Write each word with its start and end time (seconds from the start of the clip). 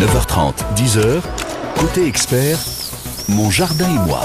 9h30, 0.00 0.52
10h, 0.74 1.22
côté 1.80 2.06
expert, 2.06 2.58
mon 3.30 3.50
jardin 3.50 3.88
et 3.88 4.06
moi. 4.06 4.20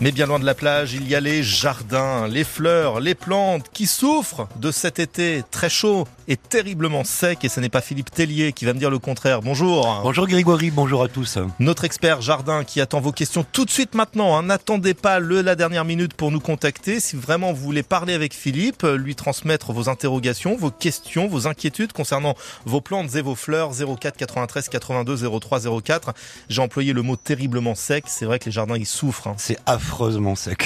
Mais 0.00 0.12
bien 0.12 0.24
loin 0.24 0.38
de 0.38 0.46
la 0.46 0.54
plage, 0.54 0.94
il 0.94 1.06
y 1.06 1.14
a 1.14 1.20
les 1.20 1.42
jardins, 1.42 2.26
les 2.26 2.42
fleurs, 2.42 3.00
les 3.00 3.14
plantes 3.14 3.66
qui 3.70 3.86
souffrent 3.86 4.48
de 4.56 4.70
cet 4.70 4.98
été 4.98 5.42
très 5.50 5.68
chaud 5.68 6.08
et 6.30 6.36
terriblement 6.36 7.02
sec. 7.02 7.44
Et 7.44 7.48
ce 7.48 7.60
n'est 7.60 7.68
pas 7.68 7.80
Philippe 7.80 8.10
Tellier 8.10 8.52
qui 8.52 8.64
va 8.64 8.72
me 8.72 8.78
dire 8.78 8.88
le 8.88 9.00
contraire. 9.00 9.42
Bonjour. 9.42 10.00
Bonjour 10.04 10.28
Grégory, 10.28 10.70
bonjour 10.70 11.02
à 11.02 11.08
tous. 11.08 11.38
Notre 11.58 11.84
expert 11.84 12.22
jardin 12.22 12.62
qui 12.62 12.80
attend 12.80 13.00
vos 13.00 13.10
questions 13.10 13.44
tout 13.52 13.64
de 13.64 13.70
suite 13.70 13.94
maintenant. 13.96 14.38
Hein. 14.38 14.44
N'attendez 14.44 14.94
pas 14.94 15.18
le, 15.18 15.42
la 15.42 15.56
dernière 15.56 15.84
minute 15.84 16.14
pour 16.14 16.30
nous 16.30 16.38
contacter. 16.38 17.00
Si 17.00 17.16
vraiment 17.16 17.52
vous 17.52 17.60
voulez 17.60 17.82
parler 17.82 18.14
avec 18.14 18.32
Philippe, 18.32 18.84
lui 18.84 19.16
transmettre 19.16 19.72
vos 19.72 19.88
interrogations, 19.88 20.56
vos 20.56 20.70
questions, 20.70 21.26
vos 21.26 21.48
inquiétudes 21.48 21.92
concernant 21.92 22.36
vos 22.64 22.80
plantes 22.80 23.16
et 23.16 23.22
vos 23.22 23.34
fleurs, 23.34 23.72
04 23.72 24.16
93 24.16 24.68
82 24.68 25.40
03 25.40 25.60
04. 25.82 26.14
J'ai 26.48 26.62
employé 26.62 26.92
le 26.92 27.02
mot 27.02 27.16
terriblement 27.16 27.74
sec. 27.74 28.04
C'est 28.06 28.24
vrai 28.24 28.38
que 28.38 28.44
les 28.44 28.52
jardins, 28.52 28.76
ils 28.76 28.86
souffrent. 28.86 29.26
Hein. 29.26 29.34
C'est 29.36 29.58
affreusement 29.66 30.36
sec. 30.36 30.64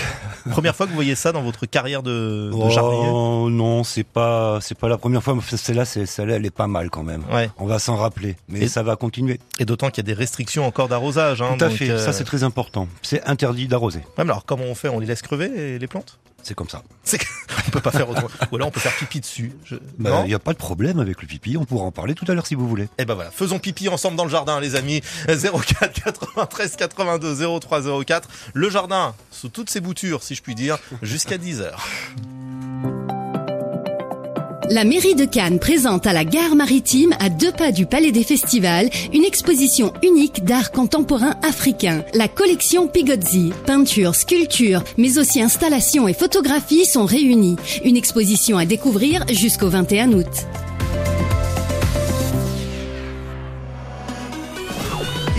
Première 0.51 0.77
fois 0.77 0.85
que 0.85 0.91
vous 0.91 0.97
voyez 0.97 1.15
ça 1.15 1.33
dans 1.33 1.43
votre 1.43 1.65
carrière 1.65 2.03
de, 2.03 2.51
de 2.51 2.55
oh, 2.55 2.69
jardinier? 2.69 3.09
Non, 3.51 3.83
c'est 3.83 4.05
pas, 4.05 4.59
c'est 4.61 4.77
pas 4.77 4.89
la 4.89 4.99
première 4.99 5.23
fois. 5.23 5.35
Celle-là, 5.57 5.85
celle-là, 5.85 6.37
elle 6.37 6.47
est 6.47 6.51
pas 6.51 6.67
mal 6.67 6.91
quand 6.91 7.03
même. 7.03 7.25
Ouais. 7.33 7.51
On 7.59 7.67
va 7.67 7.79
s'en 7.79 7.97
rappeler, 7.97 8.37
mais 8.49 8.61
Et- 8.61 8.69
ça 8.69 8.83
va 8.83 8.97
continuer. 8.97 9.41
Et 9.59 9.65
d'autant 9.65 9.89
qu'il 9.91 9.99
y 9.99 10.07
a 10.11 10.15
des 10.15 10.19
restrictions 10.19 10.67
encore 10.67 10.89
d'arrosage. 10.89 11.43
Hein, 11.43 11.57
Tout 11.59 11.65
à 11.65 11.69
donc, 11.69 11.77
fait. 11.79 11.91
euh, 11.91 11.99
Ça, 12.05 12.13
c'est 12.13 12.25
très 12.25 12.43
important. 12.45 12.89
C'est 13.03 13.23
interdit 13.27 13.69
d'arroser. 13.69 14.01
ouais, 14.01 14.23
alors, 14.25 14.45
comment 14.45 14.65
on 14.65 14.75
fait? 14.75 14.89
On 14.89 14.99
les 15.01 15.07
laisse 15.07 15.23
crever 15.23 15.79
les- 15.79 15.87
plantes? 15.87 16.19
C'est 16.43 16.55
comme 16.55 16.69
ça. 16.69 16.83
On 17.67 17.71
peut 17.71 17.81
pas 17.81 17.91
faire 17.91 18.07
autrement. 18.11 18.29
Ou 18.53 18.57
alors 18.57 18.69
on 18.69 18.71
peut 18.71 18.79
faire 18.81 18.95
pipi 18.95 19.19
dessus. 19.21 19.53
Je- 19.65 19.77
Bah, 19.99 20.21
Il 20.25 20.29
n'y 20.29 20.35
a 20.35 20.39
pas 20.39 20.53
de 20.53 20.59
problème 20.59 20.99
avec 21.01 21.23
le 21.23 21.27
pipi. 21.27 21.57
On 21.57 21.65
pourra 21.65 21.87
en 21.87 21.91
parler 21.91 22.15
tout 22.15 22.27
à 22.29 22.35
l'heure 22.35 22.47
si 22.47 22.55
vous 22.55 22.69
voulez. 22.69 22.87
Eh 22.99 23.07
ben 23.07 23.15
voilà, 23.15 23.31
faisons 23.31 23.59
pipi 23.59 23.89
ensemble 23.89 24.17
dans 24.19 24.25
le 24.25 24.31
jardin, 24.31 24.61
les 24.61 24.75
amis. 24.77 25.01
04 25.27 25.91
93 26.05 26.77
82 26.77 27.59
03 27.61 28.05
04. 28.05 28.29
Le 28.53 28.69
jardin, 28.69 29.15
sous 29.31 29.49
toutes 29.49 29.71
ses 29.71 29.81
boutures, 29.81 30.23
si 30.23 30.35
je 30.35 30.43
puis 30.43 30.55
dire, 30.55 30.77
jusqu'à 31.01 31.39
10 31.39 31.63
heures. 31.63 31.83
La 34.71 34.85
mairie 34.85 35.15
de 35.15 35.27
Cannes 35.27 35.59
présente 35.59 36.07
à 36.07 36.15
la 36.15 36.25
gare 36.25 36.57
maritime, 36.57 37.15
à 37.21 37.29
deux 37.29 37.53
pas 37.53 37.71
du 37.71 37.85
Palais 37.85 38.13
des 38.13 38.25
Festivals, 38.25 38.89
une 39.13 39.25
exposition 39.25 39.93
unique 40.03 40.43
d'art 40.45 40.73
contemporain 40.73 41.35
africain. 41.47 42.03
La 42.15 42.29
collection 42.29 42.89
Pigozzi, 42.89 43.53
peinture, 43.67 44.15
sculpture, 44.15 44.83
mais 44.97 45.19
aussi 45.19 45.43
installations 45.43 46.09
et 46.09 46.15
photographies 46.15 46.87
sont 46.87 47.05
réunies. 47.05 47.57
Une 47.85 47.99
exposition 47.99 48.57
à 48.57 48.65
découvrir 48.65 49.27
jusqu'au 49.31 49.69
21 49.69 50.13
août. 50.15 50.47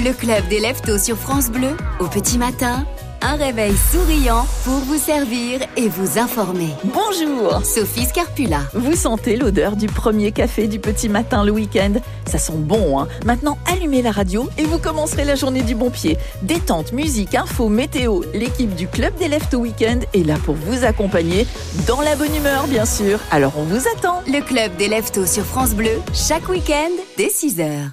Le 0.04 0.14
club 0.14 0.48
des 0.50 0.60
leftos 0.60 1.00
sur 1.00 1.18
France 1.18 1.50
Bleu, 1.50 1.76
au 2.00 2.06
petit 2.06 2.38
matin, 2.38 2.86
un 3.26 3.38
réveil 3.38 3.74
souriant 3.92 4.46
pour 4.64 4.80
vous 4.82 5.00
servir 5.00 5.60
et 5.78 5.90
vous 5.90 6.20
informer. 6.20 6.70
Bonjour 6.84 7.66
Sophie 7.66 8.06
Scarpula. 8.06 8.60
Vous 8.74 8.96
sentez 8.96 9.36
l'odeur 9.36 9.76
du 9.76 9.88
premier 9.88 10.32
café 10.32 10.68
du 10.68 10.80
petit 10.80 11.10
matin 11.10 11.44
le 11.44 11.52
week-end 11.52 11.94
Ça 12.28 12.38
sent 12.38 12.54
bon, 12.58 13.00
hein 13.00 13.08
Maintenant, 13.26 13.58
allumez 13.66 14.04
la 14.04 14.12
radio 14.12 14.48
et 14.60 14.64
vous 14.64 14.78
commencerez 14.78 15.26
la 15.26 15.34
journée 15.34 15.64
du 15.64 15.74
bon 15.74 15.90
pied. 15.90 16.18
Détente, 16.44 16.94
musique, 16.94 17.34
info, 17.34 17.68
météo. 17.68 18.22
L'équipe 18.36 18.76
du 18.76 18.88
Club 18.88 19.16
des 19.18 19.28
Leftos 19.28 19.58
Week-end 19.58 20.00
est 20.14 20.24
là 20.24 20.36
pour 20.46 20.54
vous 20.54 20.86
accompagner 20.86 21.48
dans 21.88 22.02
la 22.02 22.16
bonne 22.16 22.36
humeur, 22.36 22.68
bien 22.68 22.86
sûr. 22.86 23.20
Alors, 23.32 23.54
on 23.58 23.64
vous 23.64 23.88
attend 23.98 24.22
Le 24.28 24.42
club 24.42 24.76
des 24.78 24.88
leftos 24.88 25.26
sur 25.26 25.46
France 25.46 25.74
Bleu, 25.74 26.00
chaque 26.14 26.48
week-end 26.48 26.92
dès 27.18 27.30
6h. 27.30 27.90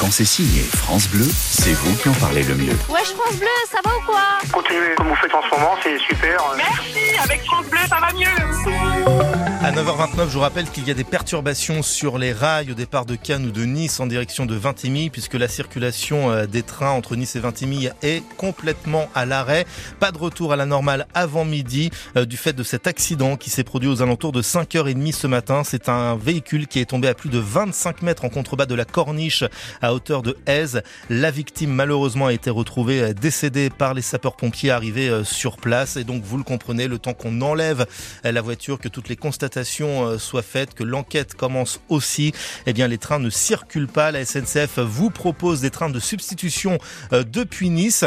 Quand 0.00 0.10
c'est 0.10 0.24
signé 0.24 0.62
France 0.62 1.08
Bleu, 1.08 1.26
c'est 1.30 1.74
vous 1.74 1.94
qui 1.96 2.08
en 2.08 2.14
parlez 2.14 2.42
le 2.42 2.54
mieux. 2.54 2.72
Wesh 2.88 3.12
France 3.12 3.36
Bleu, 3.36 3.46
ça 3.70 3.80
va 3.84 3.94
ou 3.98 4.00
quoi 4.06 4.22
Continuez 4.50 4.94
comme 4.96 5.08
vous 5.08 5.14
faites 5.16 5.34
en 5.34 5.42
ce 5.42 5.50
moment, 5.54 5.76
c'est 5.82 5.98
super. 5.98 6.42
Merci, 6.56 7.18
avec 7.22 7.44
France 7.44 7.66
Bleu, 7.66 7.80
ça 7.86 7.98
va 8.00 8.10
mieux 8.14 9.49
À 9.70 9.72
9h29, 9.72 10.28
je 10.28 10.34
vous 10.34 10.40
rappelle 10.40 10.68
qu'il 10.68 10.88
y 10.88 10.90
a 10.90 10.94
des 10.94 11.04
perturbations 11.04 11.84
sur 11.84 12.18
les 12.18 12.32
rails 12.32 12.72
au 12.72 12.74
départ 12.74 13.06
de 13.06 13.14
Cannes 13.14 13.46
ou 13.46 13.50
de 13.52 13.62
Nice 13.62 14.00
en 14.00 14.08
direction 14.08 14.44
de 14.44 14.56
Vintimille, 14.56 15.10
puisque 15.10 15.34
la 15.34 15.46
circulation 15.46 16.32
euh, 16.32 16.46
des 16.46 16.64
trains 16.64 16.90
entre 16.90 17.14
Nice 17.14 17.36
et 17.36 17.38
Vintimille 17.38 17.92
est 18.02 18.24
complètement 18.36 19.08
à 19.14 19.26
l'arrêt. 19.26 19.66
Pas 20.00 20.10
de 20.10 20.18
retour 20.18 20.52
à 20.52 20.56
la 20.56 20.66
normale 20.66 21.06
avant 21.14 21.44
midi 21.44 21.92
euh, 22.16 22.24
du 22.24 22.36
fait 22.36 22.52
de 22.52 22.64
cet 22.64 22.88
accident 22.88 23.36
qui 23.36 23.48
s'est 23.48 23.62
produit 23.62 23.88
aux 23.88 24.02
alentours 24.02 24.32
de 24.32 24.42
5h30 24.42 25.12
ce 25.12 25.28
matin. 25.28 25.62
C'est 25.62 25.88
un 25.88 26.16
véhicule 26.16 26.66
qui 26.66 26.80
est 26.80 26.86
tombé 26.86 27.06
à 27.06 27.14
plus 27.14 27.30
de 27.30 27.38
25 27.38 28.02
mètres 28.02 28.24
en 28.24 28.28
contrebas 28.28 28.66
de 28.66 28.74
la 28.74 28.84
corniche 28.84 29.44
à 29.82 29.94
hauteur 29.94 30.22
de 30.22 30.36
Aise. 30.46 30.82
La 31.10 31.30
victime 31.30 31.70
malheureusement 31.70 32.26
a 32.26 32.32
été 32.32 32.50
retrouvée 32.50 33.02
euh, 33.02 33.12
décédée 33.12 33.70
par 33.70 33.94
les 33.94 34.02
sapeurs-pompiers 34.02 34.72
arrivés 34.72 35.22
sur 35.22 35.58
place. 35.58 35.96
Et 35.96 36.02
donc 36.02 36.24
vous 36.24 36.38
le 36.38 36.42
comprenez, 36.42 36.88
le 36.88 36.98
temps 36.98 37.14
qu'on 37.14 37.40
enlève 37.40 37.86
la 38.24 38.40
voiture, 38.40 38.80
que 38.80 38.88
toutes 38.88 39.08
les 39.08 39.14
constatations 39.14 39.59
euh, 40.06 40.18
soient 40.18 40.42
faites, 40.42 40.74
que 40.74 40.84
l'enquête 40.84 41.34
commence 41.34 41.80
aussi, 41.88 42.32
eh 42.66 42.72
bien 42.72 42.88
les 42.88 42.98
trains 42.98 43.18
ne 43.18 43.30
circulent 43.30 43.88
pas. 43.88 44.10
La 44.10 44.24
SNCF 44.24 44.78
vous 44.78 45.10
propose 45.10 45.60
des 45.60 45.70
trains 45.70 45.90
de 45.90 46.00
substitution 46.00 46.78
euh, 47.12 47.24
depuis 47.24 47.70
Nice. 47.70 48.04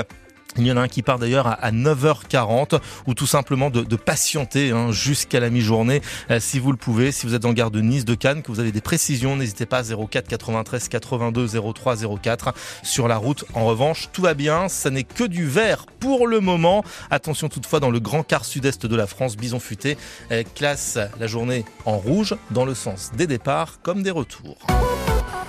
Il 0.58 0.68
y 0.68 0.72
en 0.72 0.78
a 0.78 0.82
un 0.82 0.88
qui 0.88 1.02
part 1.02 1.20
d'ailleurs 1.20 1.48
à- 1.48 1.54
à 1.54 1.72
9h40 1.72 2.80
ou 3.08 3.14
tout 3.14 3.26
simplement 3.28 3.70
de, 3.70 3.82
de 3.84 3.96
patienter 3.96 4.72
hein, 4.72 4.92
jusqu'à 4.92 5.40
la 5.40 5.50
mi-journée 5.50 6.02
euh, 6.32 6.40
si 6.40 6.60
vous 6.60 6.72
le 6.72 6.78
pouvez. 6.78 7.12
Si 7.12 7.26
vous 7.26 7.34
êtes 7.34 7.46
en 7.46 7.54
gare 7.54 7.72
de 7.72 7.82
Nice, 7.82 8.06
de 8.06 8.16
Cannes, 8.16 8.42
que 8.44 8.52
vous 8.52 8.60
avez 8.60 8.72
des 8.72 8.82
précisions, 8.82 9.36
n'hésitez 9.36 9.66
pas 9.66 9.82
04 9.84 10.28
93 10.28 10.88
82 10.90 11.48
03 11.74 11.96
04 12.22 12.54
sur 12.84 13.08
la 13.08 13.18
route. 13.18 13.46
En 13.54 13.66
revanche, 13.66 14.10
tout 14.14 14.22
va 14.22 14.34
bien, 14.34 14.70
ça 14.70 14.90
n'est 14.90 15.04
que 15.04 15.24
du 15.24 15.48
vert 15.48 15.86
pour 16.00 16.28
le 16.28 16.40
moment. 16.40 16.84
Attention 17.10 17.50
toutefois 17.50 17.80
dans 17.80 17.90
le 17.92 18.00
grand 18.00 18.24
quart 18.24 18.46
sud-est 18.46 18.86
de 18.86 18.96
la 18.96 19.08
France, 19.08 19.36
Bison 19.38 19.60
Futé 19.60 19.98
euh, 20.32 20.44
classe 20.56 20.98
la 21.20 21.28
journée 21.28 21.66
en 21.86 21.98
rouge 21.98 22.36
dans 22.52 22.66
le 22.66 22.76
sens 22.76 23.12
des 23.18 23.28
départs 23.28 23.80
comme 23.82 24.04
des 24.04 24.12
retours. 24.12 24.58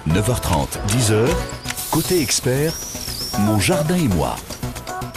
9h30, 0.08 0.66
10h, 0.88 1.28
côté 1.90 2.20
expert, 2.20 2.74
mon 3.40 3.58
jardin 3.58 3.96
et 3.96 4.08
moi. 4.08 4.36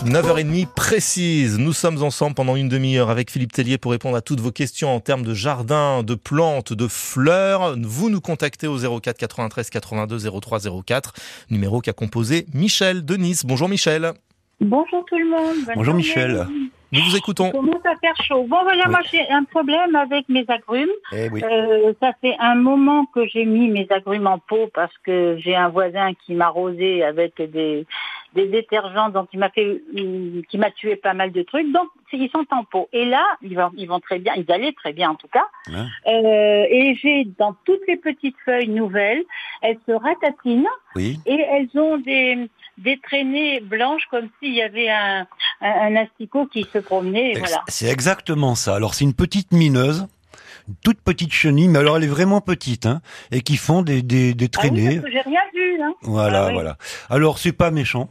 9h30 0.06 0.68
précise. 0.74 1.58
Nous 1.60 1.74
sommes 1.74 2.02
ensemble 2.04 2.36
pendant 2.36 2.56
une 2.56 2.70
demi-heure 2.70 3.10
avec 3.10 3.32
Philippe 3.32 3.52
Tellier 3.54 3.78
pour 3.78 3.92
répondre 3.92 4.16
à 4.16 4.22
toutes 4.22 4.40
vos 4.40 4.52
questions 4.52 4.94
en 4.96 5.00
termes 5.00 5.24
de 5.24 5.34
jardin, 5.34 6.04
de 6.04 6.16
plantes, 6.16 6.74
de 6.74 6.88
fleurs. 6.88 7.76
Vous 7.82 8.10
nous 8.10 8.22
contactez 8.22 8.68
au 8.68 8.78
04 8.78 9.18
93 9.18 9.70
82 9.70 10.40
03 10.40 10.60
04, 10.86 11.14
numéro 11.50 11.82
qu'a 11.82 11.94
composé 11.94 12.46
Michel 12.54 13.06
de 13.06 13.16
Nice. 13.16 13.46
Bonjour 13.46 13.70
Michel. 13.70 14.14
Bonjour 14.62 15.06
tout 15.06 15.18
le 15.18 15.30
monde. 15.30 15.56
Bonne 15.66 15.76
Bonjour, 15.76 15.84
journée. 15.86 15.98
Michel. 16.00 16.48
Nous 16.94 17.02
vous 17.02 17.18
écoutons. 17.18 17.48
Il 17.48 17.52
commence 17.52 17.86
à 17.86 17.96
faire 17.98 18.16
chaud. 18.26 18.46
Bon 18.48 18.64
voilà, 18.64 18.84
Oui. 18.86 18.92
moi 18.92 19.00
j'ai 19.12 19.30
un 19.30 19.44
problème 19.44 19.94
avec 19.96 20.30
mes 20.30 20.46
agrumes. 20.48 20.88
Eh 21.12 21.30
oui. 21.30 21.44
Euh, 21.44 21.92
ça 22.02 22.12
fait 22.22 22.36
un 22.40 22.56
moment 22.56 23.06
que 23.14 23.28
j'ai 23.28 23.44
mis 23.44 23.68
mes 23.68 23.86
agrumes 23.90 24.26
en 24.26 24.40
pot 24.40 24.70
parce 24.74 24.94
que 25.04 25.38
j'ai 25.44 25.54
un 25.56 25.68
voisin 25.68 26.14
qui 26.26 26.34
m'a 26.34 26.46
arrosé 26.46 27.04
avec 27.04 27.36
des, 27.42 27.86
des 28.38 28.48
détergents, 28.48 29.10
donc 29.10 29.28
il 29.34 29.40
m'a 29.40 29.50
fait, 29.50 29.66
euh, 29.98 30.42
qui 30.50 30.58
m'a 30.58 30.72
tué 30.72 30.96
pas 30.96 31.14
mal 31.14 31.32
de 31.32 31.42
trucs. 31.42 31.70
Donc 31.74 31.88
ils 32.14 32.30
sont 32.30 32.46
en 32.52 32.64
pot. 32.64 32.88
Et 32.94 33.04
là, 33.06 33.24
ils 33.42 33.56
vont, 33.56 33.72
ils 33.76 33.88
vont 33.88 34.00
très 34.00 34.20
bien, 34.20 34.34
ils 34.38 34.50
allaient 34.52 34.72
très 34.74 34.94
bien 34.94 35.10
en 35.10 35.16
tout 35.16 35.28
cas. 35.28 35.46
Ouais. 35.68 35.86
Euh, 36.14 36.66
et 36.70 36.96
j'ai 37.02 37.26
dans 37.38 37.54
toutes 37.66 37.82
les 37.88 37.98
petites 37.98 38.38
feuilles 38.46 38.70
nouvelles, 38.70 39.24
elles 39.62 39.80
se 39.88 39.92
ratatinent 39.92 40.70
Oui. 40.96 41.20
et 41.26 41.40
elles 41.52 41.70
ont 41.80 41.98
des, 41.98 42.50
des 42.78 42.98
traînées 43.00 43.60
blanches 43.60 44.06
comme 44.12 44.30
s'il 44.40 44.54
y 44.54 44.62
avait 44.62 44.90
un, 44.90 45.28
un, 45.62 45.70
un 45.88 45.96
asticot 45.98 46.46
qui 46.46 46.64
se 46.72 46.78
promenait. 46.78 47.32
Et 47.32 47.40
voilà. 47.40 47.62
C'est 47.68 47.90
exactement 47.92 48.56
ça. 48.56 48.76
Alors 48.76 48.94
c'est 48.94 49.04
une 49.06 49.14
petite 49.16 49.52
mineuse, 49.52 50.08
une 50.70 50.76
toute 50.84 51.02
petite 51.02 51.34
chenille, 51.34 51.68
mais 51.70 51.80
alors 51.80 51.98
elle 51.98 52.04
est 52.06 52.08
vraiment 52.20 52.42
petite, 52.42 52.86
hein, 52.86 53.02
et 53.32 53.42
qui 53.42 53.58
font 53.58 53.82
des, 53.82 54.02
des, 54.02 54.34
des 54.34 54.46
Ah 54.46 54.48
oui, 54.48 54.70
traînées. 54.70 55.02
j'ai 55.12 55.22
rien 55.22 55.42
vu. 55.54 55.82
Hein. 55.82 55.94
Voilà, 56.02 56.44
Ah 56.44 56.48
oui. 56.48 56.54
voilà. 56.54 56.78
Alors 57.10 57.38
c'est 57.38 57.54
pas 57.54 57.72
méchant, 57.72 58.10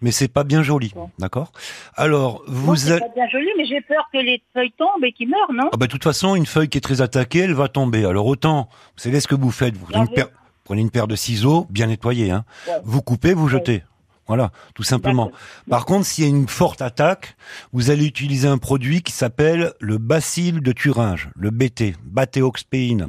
mais 0.00 0.10
c'est 0.10 0.28
pas 0.28 0.44
bien 0.44 0.62
joli, 0.62 0.92
Bon. 0.94 1.10
d'accord? 1.18 1.52
Alors 1.96 2.42
vous 2.46 2.76
c'est 2.76 2.98
pas 3.00 3.08
bien 3.14 3.28
joli, 3.28 3.48
mais 3.56 3.64
j'ai 3.66 3.80
peur 3.80 4.08
que 4.12 4.18
les 4.18 4.42
feuilles 4.54 4.72
tombent 4.78 5.04
et 5.04 5.12
qu'ils 5.12 5.28
meurent, 5.28 5.52
non? 5.52 5.68
Ah 5.72 5.76
bah 5.76 5.86
de 5.86 5.90
toute 5.92 6.04
façon, 6.04 6.34
une 6.34 6.46
feuille 6.46 6.68
qui 6.68 6.78
est 6.78 6.82
très 6.82 7.00
attaquée, 7.00 7.40
elle 7.40 7.54
va 7.54 7.68
tomber. 7.68 8.04
Alors 8.04 8.26
autant, 8.26 8.68
vous 8.96 9.02
savez 9.02 9.20
ce 9.20 9.28
que 9.28 9.34
vous 9.34 9.50
faites, 9.50 9.76
vous 9.76 9.86
prenez 9.86 10.04
une, 10.04 10.14
paire, 10.14 10.28
prenez 10.64 10.80
une 10.80 10.90
paire 10.90 11.06
de 11.08 11.16
ciseaux, 11.16 11.66
bien 11.70 11.86
nettoyés, 11.86 12.30
hein. 12.30 12.44
Ouais. 12.66 12.74
Vous 12.84 13.02
coupez, 13.02 13.34
vous 13.34 13.48
jetez. 13.48 13.82
Voilà, 14.26 14.52
tout 14.76 14.84
simplement. 14.84 15.32
Par 15.68 15.84
contre, 15.86 16.06
s'il 16.06 16.22
y 16.22 16.26
a 16.28 16.30
une 16.30 16.46
forte 16.46 16.82
attaque, 16.82 17.34
vous 17.72 17.90
allez 17.90 18.06
utiliser 18.06 18.46
un 18.46 18.58
produit 18.58 19.02
qui 19.02 19.10
s'appelle 19.10 19.72
le 19.80 19.98
bacille 19.98 20.52
de 20.60 20.70
Thuringe, 20.70 21.30
le 21.34 21.50
BT, 21.50 21.96
Bactéoxpéine. 22.04 23.08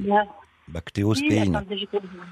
Bactéospéine. 0.72 1.62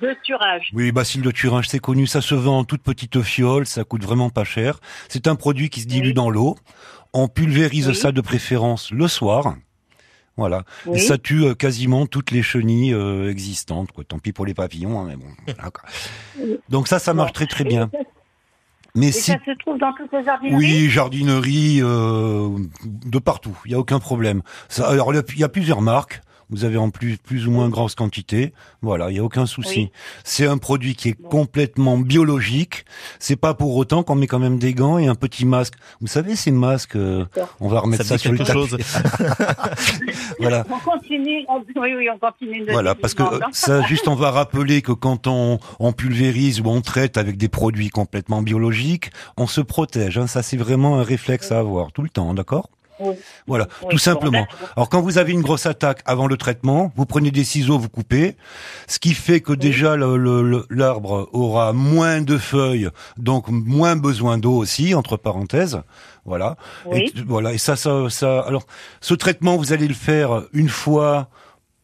Deux 0.01 0.15
turages. 0.23 0.69
Oui, 0.73 0.91
bacille 0.91 1.21
de 1.21 1.31
Thuringe, 1.31 1.67
c'est 1.67 1.79
connu, 1.79 2.07
ça 2.07 2.21
se 2.21 2.35
vend 2.35 2.59
en 2.59 2.63
toute 2.63 2.81
petite 2.81 3.21
fiole, 3.21 3.65
ça 3.65 3.83
coûte 3.83 4.03
vraiment 4.03 4.29
pas 4.29 4.43
cher. 4.43 4.79
C'est 5.07 5.27
un 5.27 5.35
produit 5.35 5.69
qui 5.69 5.81
se 5.81 5.87
dilue 5.87 6.07
Oui. 6.07 6.13
dans 6.13 6.29
l'eau. 6.29 6.55
On 7.13 7.27
pulvérise 7.27 7.87
Oui. 7.87 7.95
ça 7.95 8.11
de 8.11 8.21
préférence 8.21 8.91
le 8.91 9.07
soir. 9.07 9.55
Voilà. 10.37 10.63
Oui. 10.85 10.97
Et 10.97 10.99
ça 11.01 11.17
tue 11.17 11.43
euh, 11.43 11.53
quasiment 11.53 12.05
toutes 12.05 12.31
les 12.31 12.41
chenilles 12.43 12.93
euh, 12.93 13.29
existantes. 13.29 13.91
Quoi. 13.91 14.05
Tant 14.05 14.19
pis 14.19 14.31
pour 14.31 14.45
les 14.45 14.53
papillons, 14.53 14.99
hein, 14.99 15.05
mais 15.07 15.17
bon. 15.17 15.25
voilà, 15.45 15.69
quoi. 15.69 15.83
Donc 16.69 16.87
ça, 16.87 16.97
ça 16.99 17.13
marche 17.13 17.33
très 17.33 17.45
très 17.47 17.65
bien. 17.65 17.91
Mais 18.95 19.09
Et 19.09 19.11
si 19.11 19.31
ça 19.31 19.37
se 19.45 19.51
trouve 19.59 19.77
dans 19.77 19.93
toutes 19.93 20.11
les 20.13 20.23
jardineries 20.23 20.55
oui, 20.55 20.89
jardinerie 20.89 21.79
euh, 21.81 22.49
de 22.85 23.19
partout, 23.19 23.55
il 23.65 23.71
y 23.71 23.75
a 23.75 23.79
aucun 23.79 23.99
problème. 23.99 24.41
Ça, 24.67 24.87
alors 24.89 25.13
il 25.13 25.39
y 25.39 25.43
a 25.43 25.49
plusieurs 25.49 25.81
marques. 25.81 26.21
Vous 26.49 26.63
avez 26.65 26.77
en 26.77 26.89
plus 26.89 27.17
plus 27.17 27.47
ou 27.47 27.51
moins 27.51 27.69
grosse 27.69 27.95
quantité. 27.95 28.53
Voilà, 28.81 29.11
il 29.11 29.17
y 29.17 29.19
a 29.19 29.23
aucun 29.23 29.45
souci. 29.45 29.79
Oui. 29.79 29.91
C'est 30.23 30.47
un 30.47 30.57
produit 30.57 30.95
qui 30.95 31.09
est 31.09 31.13
complètement 31.21 31.97
biologique. 31.97 32.85
C'est 33.19 33.35
pas 33.35 33.53
pour 33.53 33.75
autant 33.75 34.03
qu'on 34.03 34.15
met 34.15 34.27
quand 34.27 34.39
même 34.39 34.57
des 34.57 34.73
gants 34.73 34.97
et 34.97 35.07
un 35.07 35.15
petit 35.15 35.45
masque. 35.45 35.75
Vous 36.01 36.07
savez 36.07 36.35
ces 36.35 36.51
masques, 36.51 36.95
euh, 36.95 37.25
on 37.59 37.67
va 37.67 37.81
remettre 37.81 38.03
Ça 38.05 38.17
sur 38.17 38.31
le 38.31 38.39
tapis. 38.39 38.51
chose. 38.51 38.77
voilà. 40.39 40.65
On 40.71 40.79
continue, 40.79 41.45
on- 41.47 41.63
oui, 41.79 41.93
oui, 41.95 42.07
on 42.13 42.17
continue. 42.17 42.65
de 42.65 42.71
Voilà, 42.71 42.95
parce 42.95 43.13
que 43.13 43.23
euh, 43.23 43.39
ça, 43.51 43.81
juste, 43.83 44.07
on 44.07 44.15
va 44.15 44.31
rappeler 44.31 44.81
que 44.81 44.91
quand 44.91 45.27
on, 45.27 45.59
on 45.79 45.93
pulvérise 45.93 46.61
ou 46.61 46.65
on 46.67 46.81
traite 46.81 47.17
avec 47.17 47.37
des 47.37 47.49
produits 47.49 47.89
complètement 47.89 48.41
biologiques, 48.41 49.11
on 49.37 49.47
se 49.47 49.61
protège. 49.61 50.17
Hein, 50.17 50.27
ça, 50.27 50.41
c'est 50.43 50.57
vraiment 50.57 50.99
un 50.99 51.03
réflexe 51.03 51.51
à 51.51 51.59
avoir 51.59 51.91
tout 51.91 52.01
le 52.01 52.09
temps, 52.09 52.33
d'accord? 52.33 52.69
Oui. 52.99 53.15
Voilà, 53.47 53.67
Oui, 53.81 53.87
tout 53.91 53.97
simplement. 53.97 54.45
Alors, 54.75 54.89
quand 54.89 55.01
vous 55.01 55.17
avez 55.17 55.31
une 55.31 55.41
grosse 55.41 55.65
attaque 55.65 56.01
avant 56.05 56.27
le 56.27 56.37
traitement, 56.37 56.91
vous 56.95 57.05
prenez 57.05 57.31
des 57.31 57.43
ciseaux, 57.43 57.77
vous 57.79 57.89
coupez, 57.89 58.35
ce 58.87 58.99
qui 58.99 59.13
fait 59.13 59.39
que 59.41 59.53
déjà 59.53 59.95
l'arbre 59.97 61.29
aura 61.31 61.73
moins 61.73 62.21
de 62.21 62.37
feuilles, 62.37 62.89
donc 63.17 63.47
moins 63.49 63.95
besoin 63.95 64.37
d'eau 64.37 64.53
aussi, 64.53 64.93
entre 64.95 65.17
parenthèses. 65.17 65.81
Voilà. 66.25 66.57
Et, 66.93 67.11
voilà. 67.25 67.53
Et 67.53 67.57
ça, 67.57 67.75
ça, 67.75 68.09
ça. 68.09 68.41
Alors, 68.41 68.63
ce 69.01 69.13
traitement, 69.13 69.57
vous 69.57 69.73
allez 69.73 69.87
le 69.87 69.93
faire 69.93 70.43
une 70.53 70.69
fois 70.69 71.29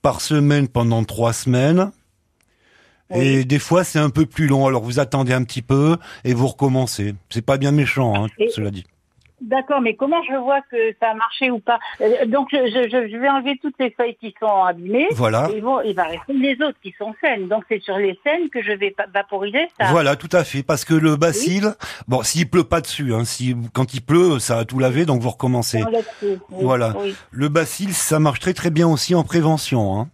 par 0.02 0.22
semaine 0.22 0.68
pendant 0.68 1.04
trois 1.04 1.34
semaines. 1.34 1.92
Et 3.14 3.38
Oui. 3.38 3.46
des 3.46 3.60
fois, 3.60 3.84
c'est 3.84 4.00
un 4.00 4.10
peu 4.10 4.26
plus 4.26 4.48
long. 4.48 4.66
Alors, 4.68 4.84
vous 4.84 5.00
attendez 5.00 5.34
un 5.34 5.44
petit 5.44 5.62
peu 5.62 5.98
et 6.24 6.34
vous 6.34 6.48
recommencez. 6.48 7.16
C'est 7.30 7.44
pas 7.44 7.58
bien 7.58 7.72
méchant, 7.72 8.14
hein, 8.16 8.28
cela 8.54 8.72
dit. 8.72 8.84
D'accord, 9.42 9.82
mais 9.82 9.96
comment 9.96 10.24
je 10.24 10.34
vois 10.36 10.62
que 10.72 10.94
ça 11.02 11.10
a 11.10 11.14
marché 11.14 11.52
ou 11.52 11.60
pas 11.60 11.78
Euh, 12.02 12.26
Donc, 12.26 12.48
je, 12.52 12.58
je- 12.58 13.10
je 13.12 13.18
vais 13.18 13.28
enlever 13.30 13.60
toutes 13.62 13.76
les 13.80 13.92
feuilles 13.92 14.16
qui 14.16 14.34
sont 14.40 14.64
abîmées. 14.64 15.08
Voilà. 15.12 15.50
Et 15.54 15.60
bon, 15.60 15.82
il 15.82 15.94
va 15.94 16.04
rester 16.04 16.32
les 16.34 16.54
autres 16.62 16.78
qui 16.82 16.94
sont 16.98 17.14
saines. 17.22 17.48
Donc, 17.50 17.66
c'est 17.68 17.82
sur 17.82 17.98
les 17.98 18.18
saines 18.24 18.50
que 18.50 18.64
je 18.64 18.72
vais 18.72 18.96
vaporiser 19.14 19.68
ça. 19.80 19.88
Voilà, 19.92 20.16
tout 20.16 20.30
à 20.32 20.44
fait. 20.46 20.64
Parce 20.64 20.86
que 20.86 20.94
le 20.94 21.18
bacille, 21.18 21.68
bon, 22.08 22.24
s'il 22.24 22.50
pleut 22.50 22.64
pas 22.64 22.80
dessus, 22.80 23.14
hein, 23.14 23.26
si 23.26 23.56
quand 23.74 23.94
il 23.94 24.02
pleut, 24.02 24.40
ça 24.40 24.60
a 24.60 24.66
tout 24.66 24.80
lavé, 24.80 25.06
donc 25.06 25.22
vous 25.22 25.30
recommencez. 25.32 25.84
Oui, 26.24 26.38
Voilà. 26.50 26.94
oui. 26.98 27.14
Le 27.32 27.50
bacille, 27.50 27.92
ça 27.94 28.20
marche 28.20 28.40
très 28.40 28.54
très 28.54 28.70
bien 28.72 28.88
aussi 28.88 29.16
en 29.16 29.24
prévention. 29.24 30.00
Hein. 30.00 30.08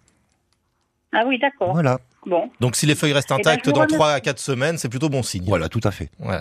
Ah 1.14 1.24
oui, 1.28 1.38
d'accord. 1.38 1.74
Voilà. 1.74 2.00
Bon. 2.26 2.52
Donc 2.60 2.76
si 2.76 2.86
les 2.86 2.94
feuilles 2.96 3.14
restent 3.14 3.30
ben, 3.30 3.38
intactes 3.38 3.68
dans 3.70 3.76
remercie. 3.82 3.96
3 3.96 4.12
à 4.12 4.20
4 4.20 4.38
semaines, 4.40 4.78
c'est 4.78 4.90
plutôt 4.90 5.10
bon 5.10 5.24
signe. 5.24 5.44
Voilà, 5.48 5.70
tout 5.70 5.82
à 5.84 5.92
fait. 5.92 6.10
Ouais. 6.20 6.40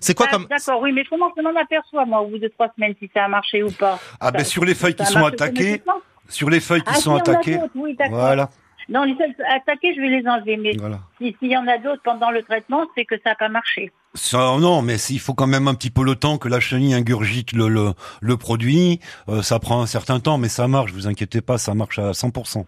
C'est 0.00 0.14
quoi 0.14 0.26
Ah, 0.30 0.32
comme 0.32 0.46
D'accord, 0.46 0.80
oui, 0.80 0.92
mais 0.92 1.04
comment 1.08 1.30
je 1.36 1.42
m'en 1.42 1.58
aperçois, 1.60 2.04
moi, 2.06 2.20
au 2.22 2.28
bout 2.28 2.38
de 2.38 2.48
trois 2.48 2.72
semaines, 2.74 2.94
si 2.98 3.10
ça 3.12 3.24
a 3.24 3.28
marché 3.28 3.62
ou 3.62 3.70
pas 3.70 3.98
Ah 4.20 4.30
ben 4.30 4.44
sur 4.44 4.64
les 4.64 4.74
feuilles 4.74 4.94
qui 4.94 5.04
ça 5.04 5.10
a 5.10 5.20
sont 5.20 5.26
attaquées, 5.26 5.82
sur 6.28 6.48
les 6.50 6.60
feuilles 6.60 6.82
qui 6.82 6.92
Ah, 6.94 7.00
sont 7.00 7.12
en 7.12 7.16
attaquées, 7.18 7.58
oui, 7.74 7.96
voilà, 8.10 8.48
Non, 8.88 9.04
les 9.04 9.14
feuilles 9.16 9.34
attaquées, 9.54 9.94
je 9.94 10.00
vais 10.00 10.08
les 10.08 10.26
enlever. 10.26 10.56
Mais 10.56 10.72
voilà. 10.78 11.00
si- 11.20 11.36
s'il 11.38 11.50
y 11.50 11.56
en 11.58 11.66
a 11.68 11.76
d'autres 11.76 12.00
pendant 12.02 12.30
le 12.30 12.42
traitement, 12.42 12.86
c'est 12.96 13.04
que 13.04 13.16
ça 13.22 13.30
n'a 13.30 13.36
pas 13.36 13.50
marché. 13.50 13.92
Ça, 14.14 14.56
non, 14.58 14.80
mais 14.80 14.96
il 15.10 15.20
faut 15.20 15.34
quand 15.34 15.46
même 15.46 15.68
un 15.68 15.74
petit 15.74 15.90
peu 15.90 16.02
le 16.02 16.14
temps 16.14 16.38
que 16.38 16.48
la 16.48 16.58
chenille 16.60 16.94
ingurgite 16.94 17.52
le, 17.52 17.68
le, 17.68 17.92
le 18.22 18.36
produit. 18.38 18.98
Euh, 19.28 19.42
ça 19.42 19.58
prend 19.58 19.82
un 19.82 19.86
certain 19.86 20.20
temps, 20.20 20.38
mais 20.38 20.48
ça 20.48 20.66
marche. 20.68 20.92
Vous 20.92 21.06
inquiétez 21.06 21.42
pas, 21.42 21.58
ça 21.58 21.74
marche 21.74 21.98
à 21.98 22.12
100%. 22.12 22.64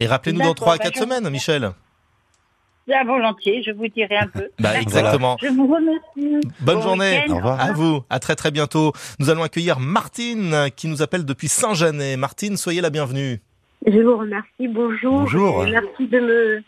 Et 0.00 0.06
rappelez-nous 0.06 0.38
dans 0.40 0.46
D'accord, 0.52 0.54
3 0.66 0.74
à 0.74 0.76
bah, 0.78 0.84
4 0.84 0.94
je- 0.94 1.00
semaines, 1.00 1.30
Michel. 1.30 1.70
Bien 2.88 3.04
volontiers, 3.04 3.62
je 3.62 3.70
vous 3.70 3.86
dirai 3.86 4.16
un 4.16 4.26
peu. 4.26 4.48
Bah 4.58 4.80
exactement. 4.80 5.36
Je 5.40 5.46
vous 5.48 5.68
remercie. 5.72 6.48
Bonne 6.60 6.76
Bon 6.76 6.82
journée. 6.82 7.24
Au 7.28 7.36
revoir. 7.36 7.60
À 7.60 7.72
vous. 7.72 8.02
À 8.10 8.18
très 8.18 8.34
très 8.34 8.50
bientôt. 8.50 8.92
Nous 9.20 9.30
allons 9.30 9.44
accueillir 9.44 9.78
Martine 9.78 10.68
qui 10.74 10.88
nous 10.88 11.00
appelle 11.00 11.24
depuis 11.24 11.46
Saint-Janet. 11.48 12.18
Martine, 12.18 12.56
soyez 12.56 12.80
la 12.80 12.90
bienvenue. 12.90 13.40
Je 13.86 13.98
vous 14.00 14.16
remercie. 14.18 14.66
Bonjour. 14.68 15.20
Bonjour. 15.20 15.64
Merci 15.64 16.08
de 16.08 16.18
me, 16.18 16.62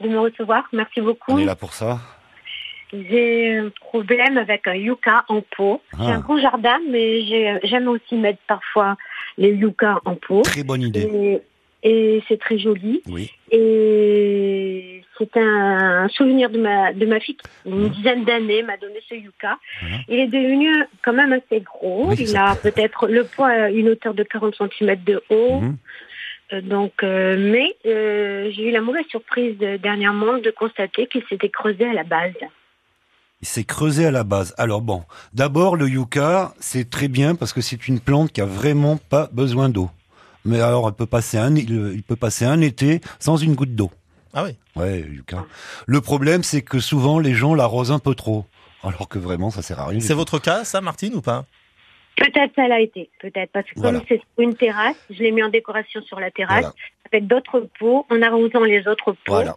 de 0.00 0.08
me 0.08 0.18
recevoir. 0.20 0.64
Merci 0.74 1.00
beaucoup. 1.00 1.32
On 1.32 1.38
est 1.38 1.44
là 1.46 1.56
pour 1.56 1.72
ça. 1.72 1.98
J'ai 2.92 3.56
un 3.58 3.70
problème 3.80 4.36
avec 4.36 4.66
un 4.68 4.74
yucca 4.74 5.24
en 5.28 5.40
pot. 5.56 5.80
J'ai 5.98 6.04
Ah. 6.12 6.16
un 6.16 6.20
grand 6.20 6.38
jardin, 6.38 6.78
mais 6.90 7.24
j'ai- 7.24 7.58
j'aime 7.64 7.88
aussi 7.88 8.14
mettre 8.16 8.38
parfois 8.46 8.96
les 9.38 9.50
yuccas 9.50 9.98
en 10.04 10.14
pot. 10.14 10.42
Très 10.42 10.62
bonne 10.62 10.82
idée. 10.82 11.00
Et, 11.12 11.42
et 11.84 12.22
c'est 12.26 12.40
très 12.40 12.58
joli. 12.58 13.02
Oui. 13.08 13.30
Et 13.52 15.02
c'est 15.18 15.36
un 15.36 16.08
souvenir 16.08 16.50
de 16.50 16.58
ma, 16.58 16.92
de 16.92 17.06
ma 17.06 17.20
fille 17.20 17.36
qui, 17.36 17.46
une 17.70 17.88
dizaine 17.90 18.24
d'années, 18.24 18.62
m'a 18.62 18.76
donné 18.76 19.00
ce 19.08 19.14
yucca. 19.14 19.58
Il 20.08 20.18
est 20.18 20.26
devenu 20.26 20.68
quand 21.04 21.12
même 21.12 21.32
assez 21.32 21.60
gros. 21.60 22.08
Oui, 22.08 22.16
Il 22.18 22.36
a 22.36 22.56
peut-être 22.56 23.06
le 23.06 23.24
poids 23.24 23.48
à 23.48 23.70
une 23.70 23.88
hauteur 23.90 24.14
de 24.14 24.22
40 24.24 24.54
cm 24.56 24.96
de 25.04 25.22
haut. 25.30 25.60
Mhm. 25.60 25.76
Euh, 26.52 26.60
Donc, 26.60 26.92
euh, 27.02 27.36
mais 27.38 27.74
euh, 27.86 28.50
j'ai 28.52 28.68
eu 28.68 28.70
la 28.70 28.80
mauvaise 28.82 29.06
surprise 29.08 29.56
de- 29.58 29.76
dernièrement 29.76 30.38
de 30.38 30.50
constater 30.50 31.06
qu'il 31.06 31.22
s'était 31.28 31.48
creusé 31.48 31.84
à 31.86 31.92
la 31.94 32.04
base. 32.04 32.34
Il 33.40 33.46
s'est 33.46 33.64
creusé 33.64 34.06
à 34.06 34.10
la 34.10 34.24
base. 34.24 34.54
Alors 34.58 34.80
bon, 34.80 35.02
d'abord 35.32 35.76
le 35.76 35.86
yucca, 35.88 36.52
c'est 36.60 36.88
très 36.90 37.08
bien 37.08 37.34
parce 37.34 37.52
que 37.52 37.60
c'est 37.60 37.88
une 37.88 38.00
plante 38.00 38.32
qui 38.32 38.40
a 38.40 38.46
vraiment 38.46 38.96
pas 38.96 39.28
besoin 39.32 39.68
d'eau. 39.68 39.90
Mais 40.44 40.60
alors, 40.60 40.88
elle 40.88 40.94
peut 40.94 41.06
passer 41.06 41.38
un, 41.38 41.54
il, 41.56 42.02
peut 42.02 42.16
passer 42.16 42.44
un 42.44 42.60
été 42.60 43.00
sans 43.18 43.36
une 43.36 43.54
goutte 43.54 43.74
d'eau. 43.74 43.90
Ah 44.34 44.44
oui. 44.44 44.56
Ouais, 44.76 45.00
yucca. 45.00 45.44
Le 45.86 46.00
problème, 46.00 46.42
c'est 46.42 46.62
que 46.62 46.80
souvent 46.80 47.18
les 47.18 47.34
gens 47.34 47.54
l'arrosent 47.54 47.92
un 47.92 47.98
peu 47.98 48.14
trop, 48.14 48.44
alors 48.82 49.08
que 49.08 49.18
vraiment, 49.18 49.50
ça 49.50 49.62
sert 49.62 49.80
à 49.80 49.86
rien. 49.86 50.00
C'est 50.00 50.14
votre 50.14 50.38
cas, 50.38 50.64
ça, 50.64 50.80
Martine, 50.80 51.14
ou 51.14 51.20
pas? 51.22 51.46
Peut-être 52.16 52.52
ça 52.54 52.68
l'a 52.68 52.80
été, 52.80 53.10
peut-être 53.20 53.50
parce 53.52 53.66
que 53.66 53.72
Voilà. 53.76 53.98
comme 53.98 54.06
c'est 54.08 54.22
une 54.38 54.54
terrasse, 54.54 54.96
je 55.10 55.20
l'ai 55.20 55.32
mis 55.32 55.42
en 55.42 55.48
décoration 55.48 56.00
sur 56.02 56.20
la 56.20 56.30
terrasse 56.30 56.60
Voilà. 56.60 56.74
Avec 57.14 57.26
d'autres 57.26 57.68
pots, 57.78 58.06
en 58.10 58.22
arrosant 58.22 58.60
les 58.64 58.86
autres 58.88 59.12
pots. 59.12 59.32
Voilà. 59.32 59.56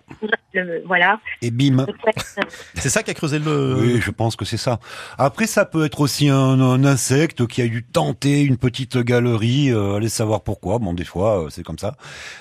Le- 0.54 0.82
voilà. 0.86 1.20
Et 1.42 1.52
bim. 1.52 1.86
C'est 2.76 2.90
ça 2.90 3.04
qui 3.04 3.12
a 3.12 3.14
creusé 3.14 3.40
le. 3.40 3.76
Oui, 3.80 4.02
je 4.02 4.12
pense 4.12 4.36
que 4.36 4.46
c'est 4.46 4.58
ça. 4.58 4.80
Après, 5.18 5.46
ça 5.48 5.66
peut 5.66 5.86
être 5.86 6.00
aussi 6.02 6.30
un, 6.30 6.38
un 6.60 6.84
insecte 6.86 7.46
qui 7.48 7.62
a 7.62 7.68
dû 7.68 7.84
tenter 7.84 8.44
une 8.44 8.58
petite 8.58 8.98
galerie. 8.98 9.72
Euh, 9.72 9.96
allez 9.96 10.10
savoir 10.10 10.42
pourquoi. 10.44 10.80
Bon, 10.80 10.94
des 10.94 11.04
fois, 11.04 11.44
euh, 11.46 11.50
c'est 11.50 11.64
comme 11.64 11.78
ça. 11.78 11.96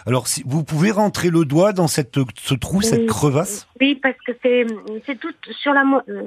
Alors, 0.06 0.28
si 0.28 0.42
vous 0.46 0.62
pouvez 0.64 0.90
rentrer 0.90 1.30
le 1.30 1.44
doigt 1.44 1.72
dans 1.72 1.88
cette 1.88 2.16
ce 2.38 2.54
trou, 2.54 2.82
cette 2.82 3.06
crevasse. 3.06 3.66
Oui, 3.80 3.94
parce 4.02 4.16
que 4.26 4.32
c'est 4.42 4.66
c'est 5.06 5.18
tout 5.18 5.32
sur 5.62 5.72
la 5.72 5.84
mo- 5.84 6.00
euh, 6.08 6.22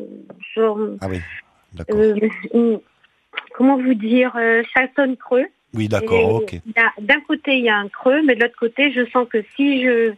sur 0.54 0.78
Ah 1.02 1.08
oui, 1.10 1.20
d'accord. 1.74 1.98
euh, 2.00 2.78
comment 3.56 3.78
vous 3.78 3.94
dire 3.94 4.34
euh, 4.38 4.64
ça 4.76 4.82
sonne 4.96 5.16
creux. 5.18 5.46
Oui, 5.74 5.88
d'accord. 5.88 6.36
Ok. 6.36 6.60
D'un 7.00 7.20
côté 7.28 7.58
il 7.58 7.66
y 7.66 7.70
a 7.70 7.78
un 7.78 7.88
creux, 7.88 8.22
mais 8.26 8.36
de 8.36 8.42
l'autre 8.42 8.58
côté 8.60 8.92
je 8.92 9.06
sens 9.12 9.28
que 9.30 9.44
si 9.56 9.84
je 9.84 10.14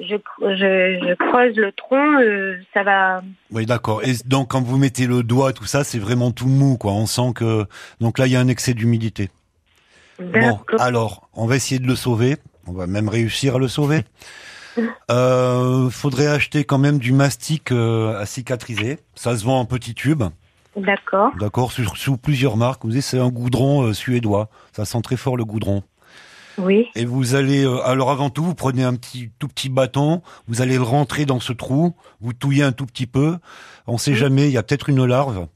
je, 0.00 0.16
je, 0.40 0.98
je 1.06 1.14
creuse 1.14 1.56
le 1.56 1.72
tronc, 1.72 2.20
euh, 2.20 2.56
ça 2.72 2.82
va. 2.82 3.22
Oui, 3.52 3.64
d'accord. 3.64 4.02
Et 4.02 4.12
donc, 4.24 4.50
quand 4.50 4.60
vous 4.60 4.76
mettez 4.76 5.06
le 5.06 5.22
doigt, 5.22 5.52
tout 5.52 5.66
ça, 5.66 5.84
c'est 5.84 6.00
vraiment 6.00 6.32
tout 6.32 6.48
mou, 6.48 6.76
quoi. 6.76 6.92
On 6.92 7.06
sent 7.06 7.32
que 7.34 7.64
donc 8.00 8.18
là, 8.18 8.26
il 8.26 8.32
y 8.32 8.36
a 8.36 8.40
un 8.40 8.48
excès 8.48 8.74
d'humidité. 8.74 9.30
Bon, 10.18 10.60
alors, 10.78 11.28
on 11.34 11.46
va 11.46 11.56
essayer 11.56 11.80
de 11.80 11.86
le 11.86 11.96
sauver. 11.96 12.36
On 12.66 12.72
va 12.72 12.86
même 12.86 13.08
réussir 13.08 13.56
à 13.56 13.58
le 13.58 13.68
sauver. 13.68 14.00
Euh, 15.08 15.88
faudrait 15.88 16.26
acheter 16.26 16.64
quand 16.64 16.78
même 16.78 16.98
du 16.98 17.12
mastic 17.12 17.70
euh, 17.70 18.18
à 18.18 18.26
cicatriser. 18.26 18.98
Ça 19.14 19.36
se 19.36 19.44
vend 19.44 19.60
en 19.60 19.66
petits 19.66 19.94
tubes, 19.94 20.24
D'accord. 20.76 21.32
d'accord, 21.38 21.72
sous, 21.72 21.84
sous 21.94 22.16
plusieurs 22.16 22.56
marques. 22.56 22.84
Vous 22.84 22.90
savez, 22.90 23.00
c'est 23.00 23.18
un 23.18 23.28
goudron 23.28 23.82
euh, 23.82 23.92
suédois. 23.92 24.48
Ça 24.72 24.84
sent 24.84 25.00
très 25.02 25.16
fort 25.16 25.36
le 25.36 25.44
goudron. 25.44 25.82
Oui. 26.58 26.86
Et 26.94 27.04
vous 27.04 27.34
allez, 27.34 27.64
euh, 27.64 27.84
alors 27.84 28.10
avant 28.10 28.30
tout, 28.30 28.44
vous 28.44 28.54
prenez 28.54 28.84
un 28.84 28.94
petit, 28.94 29.30
tout 29.38 29.48
petit 29.48 29.68
bâton, 29.68 30.22
vous 30.46 30.62
allez 30.62 30.76
le 30.76 30.82
rentrer 30.82 31.26
dans 31.26 31.40
ce 31.40 31.52
trou, 31.52 31.94
vous 32.20 32.32
touillez 32.32 32.62
un 32.62 32.72
tout 32.72 32.86
petit 32.86 33.06
peu. 33.06 33.38
On 33.86 33.98
sait 33.98 34.14
jamais, 34.14 34.46
il 34.48 34.52
y 34.52 34.58
a 34.58 34.62
peut-être 34.62 34.88
une 34.88 35.04
larve. 35.04 35.48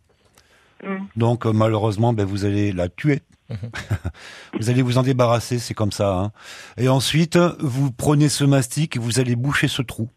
Mm. 0.82 0.96
Donc 1.16 1.46
euh, 1.46 1.52
malheureusement, 1.52 2.12
ben, 2.12 2.24
vous 2.26 2.44
allez 2.44 2.72
la 2.72 2.88
tuer. 2.88 3.22
vous 4.58 4.70
allez 4.70 4.82
vous 4.82 4.98
en 4.98 5.02
débarrasser, 5.02 5.58
c'est 5.58 5.74
comme 5.74 5.92
ça. 5.92 6.18
hein. 6.18 6.32
Et 6.76 6.88
ensuite, 6.88 7.38
vous 7.60 7.90
prenez 7.90 8.28
ce 8.28 8.44
mastic 8.44 8.96
et 8.96 8.98
vous 8.98 9.20
allez 9.20 9.36
boucher 9.36 9.68
ce 9.68 9.82
trou. 9.82 10.10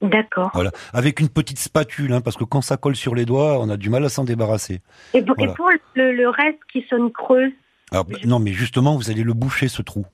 D'accord. 0.00 0.50
Voilà, 0.54 0.70
avec 0.92 1.18
une 1.20 1.28
petite 1.28 1.58
spatule, 1.58 2.12
hein, 2.12 2.20
parce 2.20 2.36
que 2.36 2.44
quand 2.44 2.60
ça 2.60 2.76
colle 2.76 2.94
sur 2.94 3.14
les 3.16 3.24
doigts, 3.24 3.58
on 3.60 3.68
a 3.68 3.76
du 3.76 3.90
mal 3.90 4.04
à 4.04 4.08
s'en 4.08 4.24
débarrasser. 4.24 4.80
Et 5.14 5.22
pour, 5.22 5.34
et 5.38 5.38
Voilà. 5.38 5.54
pour 5.54 5.70
le, 5.94 6.12
le 6.12 6.28
reste 6.28 6.58
qui 6.72 6.86
sonne 6.88 7.10
creux, 7.10 7.50
Alors 7.90 8.06
non, 8.24 8.38
mais 8.38 8.52
justement, 8.52 8.96
vous 8.96 9.10
allez 9.10 9.24
le 9.24 9.32
boucher 9.34 9.66
ce 9.68 9.82
trou. 9.82 10.04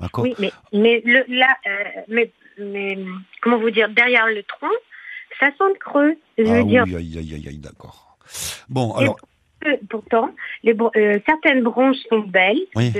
D'accord. 0.00 0.24
oui, 0.24 0.34
mais 0.38 0.52
mais 0.72 1.02
le 1.06 1.24
là, 1.28 1.56
euh, 1.66 2.00
mais 2.08 2.30
mais 2.58 2.98
comment 3.40 3.58
vous 3.58 3.70
dire 3.70 3.88
derrière 3.88 4.26
le 4.26 4.42
tronc, 4.42 4.66
ça 5.40 5.48
sonne 5.56 5.72
creux. 5.78 6.16
Je 6.36 6.44
Ah 6.44 6.52
veux 6.54 6.60
oui, 6.62 6.70
dire, 6.70 6.82
aïe, 6.82 6.96
aïe, 6.96 7.18
aïe, 7.34 7.48
aïe, 7.48 7.58
d'accord. 7.58 8.18
Bon, 8.68 8.92
alors, 8.94 9.16
euh, 9.66 9.76
pourtant, 9.88 10.30
les 10.64 10.76
euh, 10.96 11.18
certaines 11.26 11.62
branches 11.62 11.96
sont 12.10 12.20
belles. 12.20 12.60
Oui. 12.74 12.92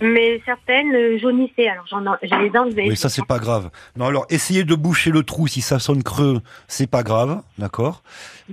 Mais 0.00 0.40
certaines 0.44 0.94
euh, 0.94 1.18
jaunissaient. 1.18 1.68
Alors 1.68 1.86
j'en 1.88 2.02
ai- 2.04 2.18
je 2.28 2.34
les 2.34 2.58
enlevées. 2.58 2.88
Oui, 2.88 2.96
ça 2.96 3.08
c'est 3.08 3.24
pas 3.26 3.38
grave. 3.38 3.70
Non, 3.96 4.06
alors 4.06 4.26
essayez 4.30 4.64
de 4.64 4.74
boucher 4.74 5.10
le 5.10 5.22
trou 5.22 5.46
si 5.46 5.60
ça 5.60 5.78
sonne 5.78 6.02
creux, 6.02 6.40
c'est 6.68 6.86
pas 6.86 7.02
grave, 7.02 7.42
d'accord? 7.58 8.02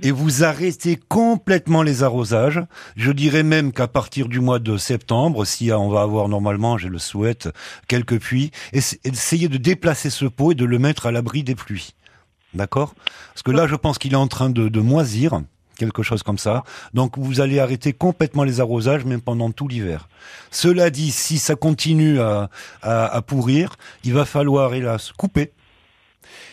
Et 0.02 0.10
vous 0.10 0.44
arrêtez 0.44 0.96
complètement 1.08 1.82
les 1.82 2.02
arrosages. 2.02 2.60
Je 2.96 3.12
dirais 3.12 3.42
même 3.42 3.72
qu'à 3.72 3.86
partir 3.88 4.28
du 4.28 4.40
mois 4.40 4.58
de 4.58 4.76
septembre, 4.76 5.44
si 5.44 5.70
on 5.72 5.88
va 5.88 6.02
avoir 6.02 6.28
normalement, 6.28 6.78
je 6.78 6.88
le 6.88 6.98
souhaite, 6.98 7.48
quelques 7.88 8.18
pluies, 8.20 8.50
essa- 8.72 8.96
essayez 9.04 9.48
de 9.48 9.56
déplacer 9.58 10.10
ce 10.10 10.24
pot 10.24 10.52
et 10.52 10.54
de 10.54 10.64
le 10.64 10.78
mettre 10.78 11.06
à 11.06 11.12
l'abri 11.12 11.42
des 11.44 11.54
pluies. 11.54 11.94
D'accord? 12.54 12.94
Parce 13.32 13.42
que 13.42 13.50
là, 13.50 13.66
je 13.66 13.74
pense 13.74 13.98
qu'il 13.98 14.12
est 14.12 14.16
en 14.16 14.28
train 14.28 14.48
de, 14.48 14.68
de 14.68 14.80
moisir, 14.80 15.40
quelque 15.76 16.02
chose 16.02 16.22
comme 16.22 16.38
ça. 16.38 16.64
Donc, 16.92 17.18
vous 17.18 17.40
allez 17.40 17.58
arrêter 17.58 17.92
complètement 17.92 18.44
les 18.44 18.60
arrosages, 18.60 19.04
même 19.04 19.20
pendant 19.20 19.50
tout 19.50 19.68
l'hiver. 19.68 20.08
Cela 20.50 20.90
dit, 20.90 21.10
si 21.10 21.38
ça 21.38 21.54
continue 21.54 22.20
à, 22.20 22.50
à, 22.82 23.06
à 23.06 23.22
pourrir, 23.22 23.76
il 24.04 24.14
va 24.14 24.24
falloir, 24.24 24.74
hélas, 24.74 25.12
couper. 25.12 25.52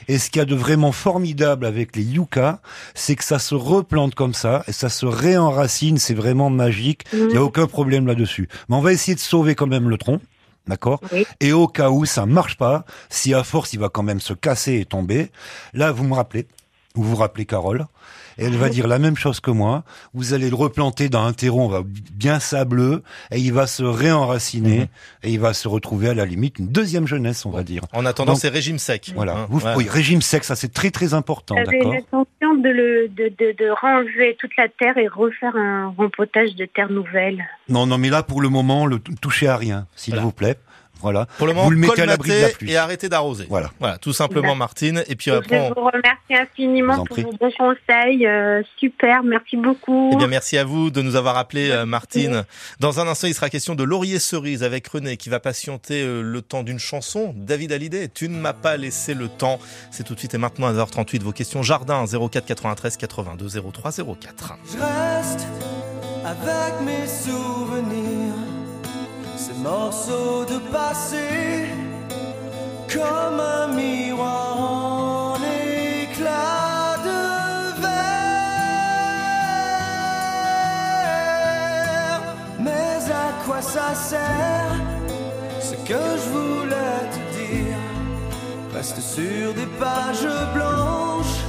Et 0.07 0.17
ce 0.17 0.29
qu'il 0.29 0.39
y 0.39 0.41
a 0.41 0.45
de 0.45 0.55
vraiment 0.55 0.91
formidable 0.91 1.65
avec 1.65 1.95
les 1.95 2.03
yuccas, 2.03 2.59
c'est 2.93 3.15
que 3.15 3.23
ça 3.23 3.39
se 3.39 3.55
replante 3.55 4.15
comme 4.15 4.33
ça 4.33 4.63
et 4.67 4.71
ça 4.71 4.89
se 4.89 5.05
réenracine. 5.05 5.97
C'est 5.97 6.13
vraiment 6.13 6.49
magique. 6.49 7.05
Il 7.13 7.27
n'y 7.27 7.37
a 7.37 7.43
aucun 7.43 7.67
problème 7.67 8.07
là-dessus. 8.07 8.49
Mais 8.67 8.75
on 8.75 8.81
va 8.81 8.91
essayer 8.91 9.15
de 9.15 9.19
sauver 9.19 9.55
quand 9.55 9.67
même 9.67 9.89
le 9.89 9.97
tronc. 9.97 10.19
D'accord? 10.67 11.01
Et 11.39 11.53
au 11.53 11.67
cas 11.67 11.89
où 11.89 12.05
ça 12.05 12.25
marche 12.27 12.55
pas, 12.55 12.85
si 13.09 13.33
à 13.33 13.43
force 13.43 13.73
il 13.73 13.79
va 13.79 13.89
quand 13.89 14.03
même 14.03 14.19
se 14.19 14.33
casser 14.33 14.79
et 14.79 14.85
tomber, 14.85 15.31
là 15.73 15.91
vous 15.91 16.03
me 16.03 16.13
rappelez, 16.13 16.47
vous 16.93 17.03
vous 17.03 17.15
rappelez 17.15 17.45
Carole, 17.45 17.87
et 18.37 18.45
elle 18.45 18.55
va 18.55 18.69
dire 18.69 18.87
la 18.87 18.99
même 18.99 19.15
chose 19.17 19.39
que 19.39 19.51
moi. 19.51 19.83
Vous 20.13 20.33
allez 20.33 20.49
le 20.49 20.55
replanter 20.55 21.09
dans 21.09 21.23
un 21.23 21.33
terreau 21.33 21.61
on 21.61 21.67
va 21.67 21.83
bien 21.85 22.39
sableux 22.39 23.03
et 23.31 23.39
il 23.39 23.53
va 23.53 23.67
se 23.67 23.83
réenraciner 23.83 24.87
et 25.23 25.31
il 25.31 25.39
va 25.39 25.53
se 25.53 25.67
retrouver 25.67 26.09
à 26.09 26.13
la 26.13 26.25
limite 26.25 26.59
une 26.59 26.67
deuxième 26.67 27.07
jeunesse, 27.07 27.45
on 27.45 27.51
va 27.51 27.63
dire. 27.63 27.81
En 27.93 28.05
attendant, 28.05 28.35
c'est 28.35 28.49
régime 28.49 28.79
sec. 28.79 29.11
Voilà. 29.15 29.33
Hein, 29.37 29.47
Vous- 29.49 29.59
ouais. 29.65 29.73
Oui, 29.75 29.87
régime 29.89 30.21
sec, 30.21 30.43
ça 30.43 30.55
c'est 30.55 30.73
très 30.73 30.91
très 30.91 31.13
important, 31.13 31.55
J'avais 31.57 31.79
l'intention 31.79 32.55
de, 32.55 32.69
le, 32.69 33.09
de, 33.09 33.29
de, 33.29 33.55
de 33.57 33.69
ranger 33.81 34.35
toute 34.39 34.55
la 34.57 34.67
terre 34.67 34.97
et 34.97 35.07
refaire 35.07 35.55
un 35.55 35.93
rempotage 35.97 36.55
de 36.55 36.65
terre 36.65 36.89
nouvelle. 36.91 37.43
Non, 37.69 37.85
non, 37.85 37.97
mais 37.97 38.09
là 38.09 38.23
pour 38.23 38.41
le 38.41 38.49
moment, 38.49 38.85
le 38.85 38.99
touchez 38.99 39.47
à 39.47 39.57
rien, 39.57 39.87
s'il 39.95 40.15
vous 40.17 40.31
plaît. 40.31 40.57
Voilà. 41.01 41.25
Pour 41.37 41.47
le 41.47 41.53
moment, 41.53 41.65
vous 41.65 41.71
le 41.71 41.77
mettez 41.77 42.01
à 42.01 42.05
l'abri 42.05 42.29
de 42.31 42.41
la 42.41 42.49
pluie. 42.49 42.71
et 42.71 42.77
arrêtez 42.77 43.09
d'arroser. 43.09 43.45
Voilà. 43.49 43.71
Voilà, 43.79 43.97
tout 43.97 44.13
simplement, 44.13 44.41
D'accord. 44.43 44.57
Martine. 44.57 45.03
Et 45.07 45.15
puis 45.15 45.31
Je 45.31 45.35
après, 45.35 45.59
on- 45.59 45.69
vous 45.73 45.85
remercie 45.87 46.33
infiniment 46.33 46.93
Je 46.93 46.99
vous 46.99 47.05
pour 47.05 47.15
prie. 47.15 47.23
vos 47.23 47.31
bons 47.33 47.51
conseils. 47.57 48.25
euh, 48.27 48.61
super, 48.79 49.23
merci 49.23 49.57
beaucoup. 49.57 50.11
Eh 50.13 50.15
bien, 50.15 50.27
merci 50.27 50.57
à 50.57 50.63
vous 50.63 50.91
de 50.91 51.01
nous 51.01 51.15
avoir 51.15 51.37
appelé, 51.37 51.71
euh, 51.71 51.85
Martine. 51.85 52.43
Dans 52.79 52.99
un 52.99 53.07
instant, 53.07 53.27
il 53.27 53.33
sera 53.33 53.49
question 53.49 53.75
de 53.75 53.83
laurier 53.83 54.19
cerise 54.19 54.63
avec 54.63 54.87
René 54.87 55.17
qui 55.17 55.29
va 55.29 55.39
patienter 55.39 56.01
euh, 56.03 56.21
le 56.21 56.41
temps 56.41 56.63
d'une 56.63 56.79
chanson. 56.79 57.33
David 57.35 57.71
Hallyday, 57.71 58.09
tu 58.09 58.29
ne 58.29 58.37
m'as 58.37 58.53
pas 58.53 58.77
laissé 58.77 59.13
le 59.13 59.27
temps. 59.27 59.59
C'est 59.91 60.03
tout 60.03 60.13
de 60.13 60.19
suite 60.19 60.33
et 60.33 60.37
maintenant 60.37 60.67
à 60.67 60.73
9h38. 60.73 61.21
Vos 61.23 61.31
questions 61.31 61.63
jardin 61.63 62.05
04 62.05 62.45
93 62.45 62.97
82 62.97 63.47
03 63.71 63.91
04. 63.91 64.57
Je 64.71 64.77
reste 64.77 65.47
avec 66.25 66.81
mes 66.85 67.07
souvenirs, 67.07 68.30
ces 69.61 69.67
morceaux 69.67 70.45
de 70.45 70.57
passé, 70.71 71.67
comme 72.91 73.39
un 73.39 73.67
miroir 73.67 74.59
en 74.59 75.35
éclat 75.35 76.97
de 77.03 77.81
verre. 77.81 78.01
Mais 82.59 83.11
à 83.11 83.31
quoi 83.45 83.61
ça 83.61 83.93
sert 83.95 84.75
Ce 85.59 85.75
que 85.87 86.03
je 86.21 86.29
voulais 86.29 87.01
te 87.11 87.19
dire? 87.37 87.81
Reste 88.73 89.01
sur 89.01 89.53
des 89.53 89.69
pages 89.79 90.27
blanches 90.53 91.41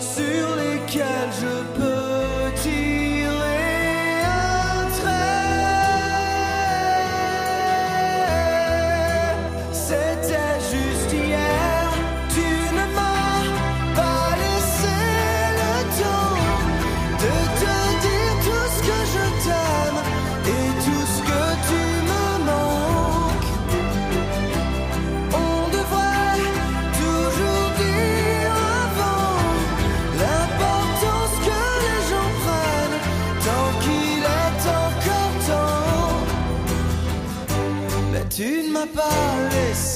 sur 0.00 0.46
lesquels 0.56 1.32
je 1.40 1.54
peux 1.78 1.97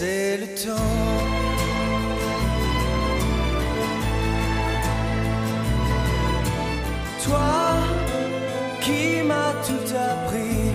laissé 0.02 0.36
le 0.38 0.46
temps. 0.46 0.96
Toi 7.24 7.38
qui 8.80 9.22
m'as 9.22 9.54
tout 9.66 9.88
appris 10.12 10.70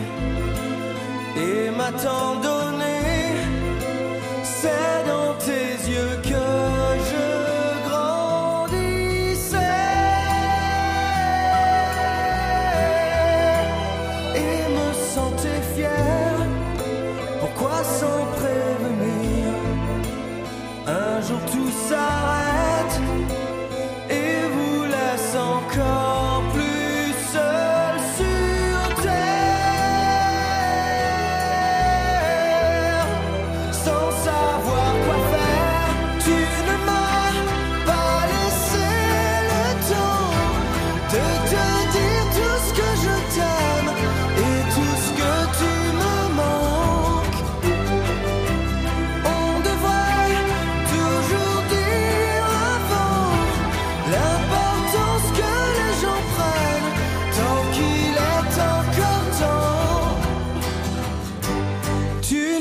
et 1.36 1.70
m'a 1.72 1.92
tant 1.92 2.36
donné. 2.50 2.98
C'est 4.44 5.04
dans 5.08 5.34
tes 5.46 5.67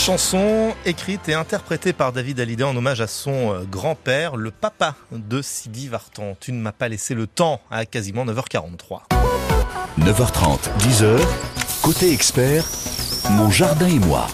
chanson 0.10 0.74
écrite 0.88 1.30
et 1.30 1.36
interprétée 1.36 1.94
par 1.94 2.12
David 2.12 2.40
Hallyday 2.40 2.64
en 2.64 2.76
hommage 2.76 3.00
à 3.00 3.06
son 3.06 3.54
euh, 3.54 3.60
grand-père, 3.70 4.38
le 4.38 4.50
papa 4.50 4.96
de 5.12 5.44
Sidi 5.44 5.88
Vartan. 5.88 6.36
Tu 6.42 6.52
ne 6.52 6.60
m'as 6.60 6.72
pas 6.72 6.88
laissé 6.88 7.14
le 7.14 7.28
temps 7.28 7.62
à 7.70 7.86
quasiment 7.86 8.26
9h43. 8.26 9.02
9h30, 10.00 10.68
10h, 10.80 11.84
côté 11.84 12.12
expert, 12.12 12.64
mon 13.38 13.52
jardin 13.52 13.86
et 13.86 14.00
moi. 14.00 14.26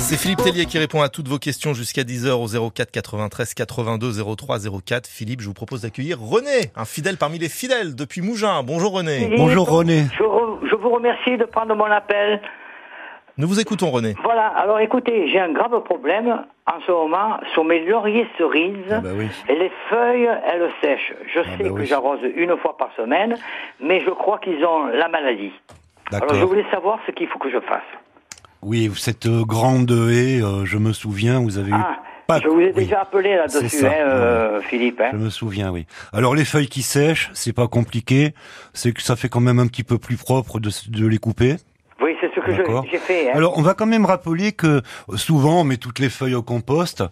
C'est 0.00 0.18
Philippe 0.18 0.42
Tellier 0.42 0.66
qui 0.66 0.76
répond 0.78 1.00
à 1.00 1.08
toutes 1.08 1.28
vos 1.28 1.38
questions 1.38 1.72
jusqu'à 1.72 2.02
10h 2.02 2.32
au 2.32 2.70
04 2.70 2.90
93 2.90 3.54
82 3.54 4.36
03 4.36 4.58
04. 4.84 5.06
Philippe, 5.06 5.40
je 5.40 5.46
vous 5.46 5.54
propose 5.54 5.80
d'accueillir 5.80 6.20
René, 6.20 6.72
un 6.76 6.84
fidèle 6.84 7.16
parmi 7.16 7.38
les 7.38 7.48
fidèles 7.48 7.94
depuis 7.94 8.20
Mougins. 8.20 8.62
Bonjour 8.64 8.92
René. 8.92 9.32
Bonjour 9.34 9.66
René. 9.66 10.08
Je, 10.12 10.68
je 10.68 10.74
vous 10.74 10.90
remercie 10.90 11.38
de 11.38 11.46
prendre 11.46 11.74
mon 11.74 11.86
appel. 11.86 12.42
Nous 13.38 13.46
vous 13.46 13.60
écoutons 13.60 13.90
René. 13.90 14.14
Voilà, 14.24 14.46
alors 14.46 14.80
écoutez, 14.80 15.28
j'ai 15.30 15.38
un 15.38 15.52
grave 15.52 15.82
problème 15.84 16.42
en 16.66 16.80
ce 16.86 16.90
moment 16.90 17.38
sur 17.52 17.64
mes 17.64 17.84
lauriers 17.84 18.26
cerises. 18.38 18.74
Ah 18.90 19.00
bah 19.00 19.10
oui. 19.14 19.26
Et 19.50 19.54
les 19.58 19.70
feuilles, 19.90 20.28
elles 20.46 20.70
sèchent. 20.82 21.12
Je 21.34 21.42
sais 21.42 21.62
bah 21.62 21.68
que 21.68 21.80
oui. 21.80 21.86
j'arrose 21.86 22.20
une 22.34 22.56
fois 22.56 22.76
par 22.78 22.88
semaine, 22.96 23.36
mais 23.78 24.00
je 24.00 24.10
crois 24.10 24.38
qu'ils 24.38 24.64
ont 24.64 24.86
la 24.86 25.08
maladie. 25.08 25.52
Alors 26.12 26.34
je 26.34 26.44
voulais 26.44 26.64
savoir 26.70 26.98
ce 27.06 27.12
qu'il 27.12 27.26
faut 27.28 27.38
que 27.38 27.50
je 27.50 27.60
fasse. 27.60 27.82
Oui, 28.62 28.90
cette 28.96 29.26
euh, 29.26 29.44
grande 29.44 29.90
haie, 29.90 30.40
euh, 30.42 30.64
je 30.64 30.78
me 30.78 30.92
souviens, 30.94 31.40
vous 31.40 31.58
avez 31.58 31.70
eu 31.70 31.74
Ah, 31.74 31.98
pas- 32.26 32.40
je 32.40 32.48
vous 32.48 32.58
ai 32.60 32.68
oui. 32.68 32.84
déjà 32.84 33.02
appelé 33.02 33.36
là-dessus, 33.36 33.86
hein, 33.86 33.92
euh, 33.92 34.60
Philippe. 34.62 35.00
hein. 35.00 35.10
Je 35.12 35.18
me 35.18 35.28
souviens, 35.30 35.70
oui. 35.70 35.86
Alors 36.14 36.34
les 36.34 36.44
feuilles 36.46 36.68
qui 36.68 36.80
sèchent, 36.82 37.30
c'est 37.34 37.52
pas 37.52 37.68
compliqué, 37.68 38.32
c'est 38.72 38.92
que 38.92 39.02
ça 39.02 39.14
fait 39.14 39.28
quand 39.28 39.40
même 39.40 39.58
un 39.58 39.66
petit 39.66 39.84
peu 39.84 39.98
plus 39.98 40.16
propre 40.16 40.58
de, 40.58 40.70
de 40.88 41.06
les 41.06 41.18
couper. 41.18 41.56
Oui, 42.02 42.14
c'est 42.20 42.28
ce 42.34 42.40
que 42.40 42.52
j'ai 42.90 42.98
fait. 42.98 43.30
hein. 43.30 43.32
Alors 43.34 43.56
on 43.58 43.62
va 43.62 43.72
quand 43.74 43.86
même 43.86 44.04
rappeler 44.04 44.52
que 44.52 44.82
euh, 45.08 45.16
souvent 45.16 45.60
on 45.62 45.64
met 45.64 45.78
toutes 45.78 45.98
les 45.98 46.10
feuilles 46.10 46.34
au 46.34 46.42
compost. 46.42 47.02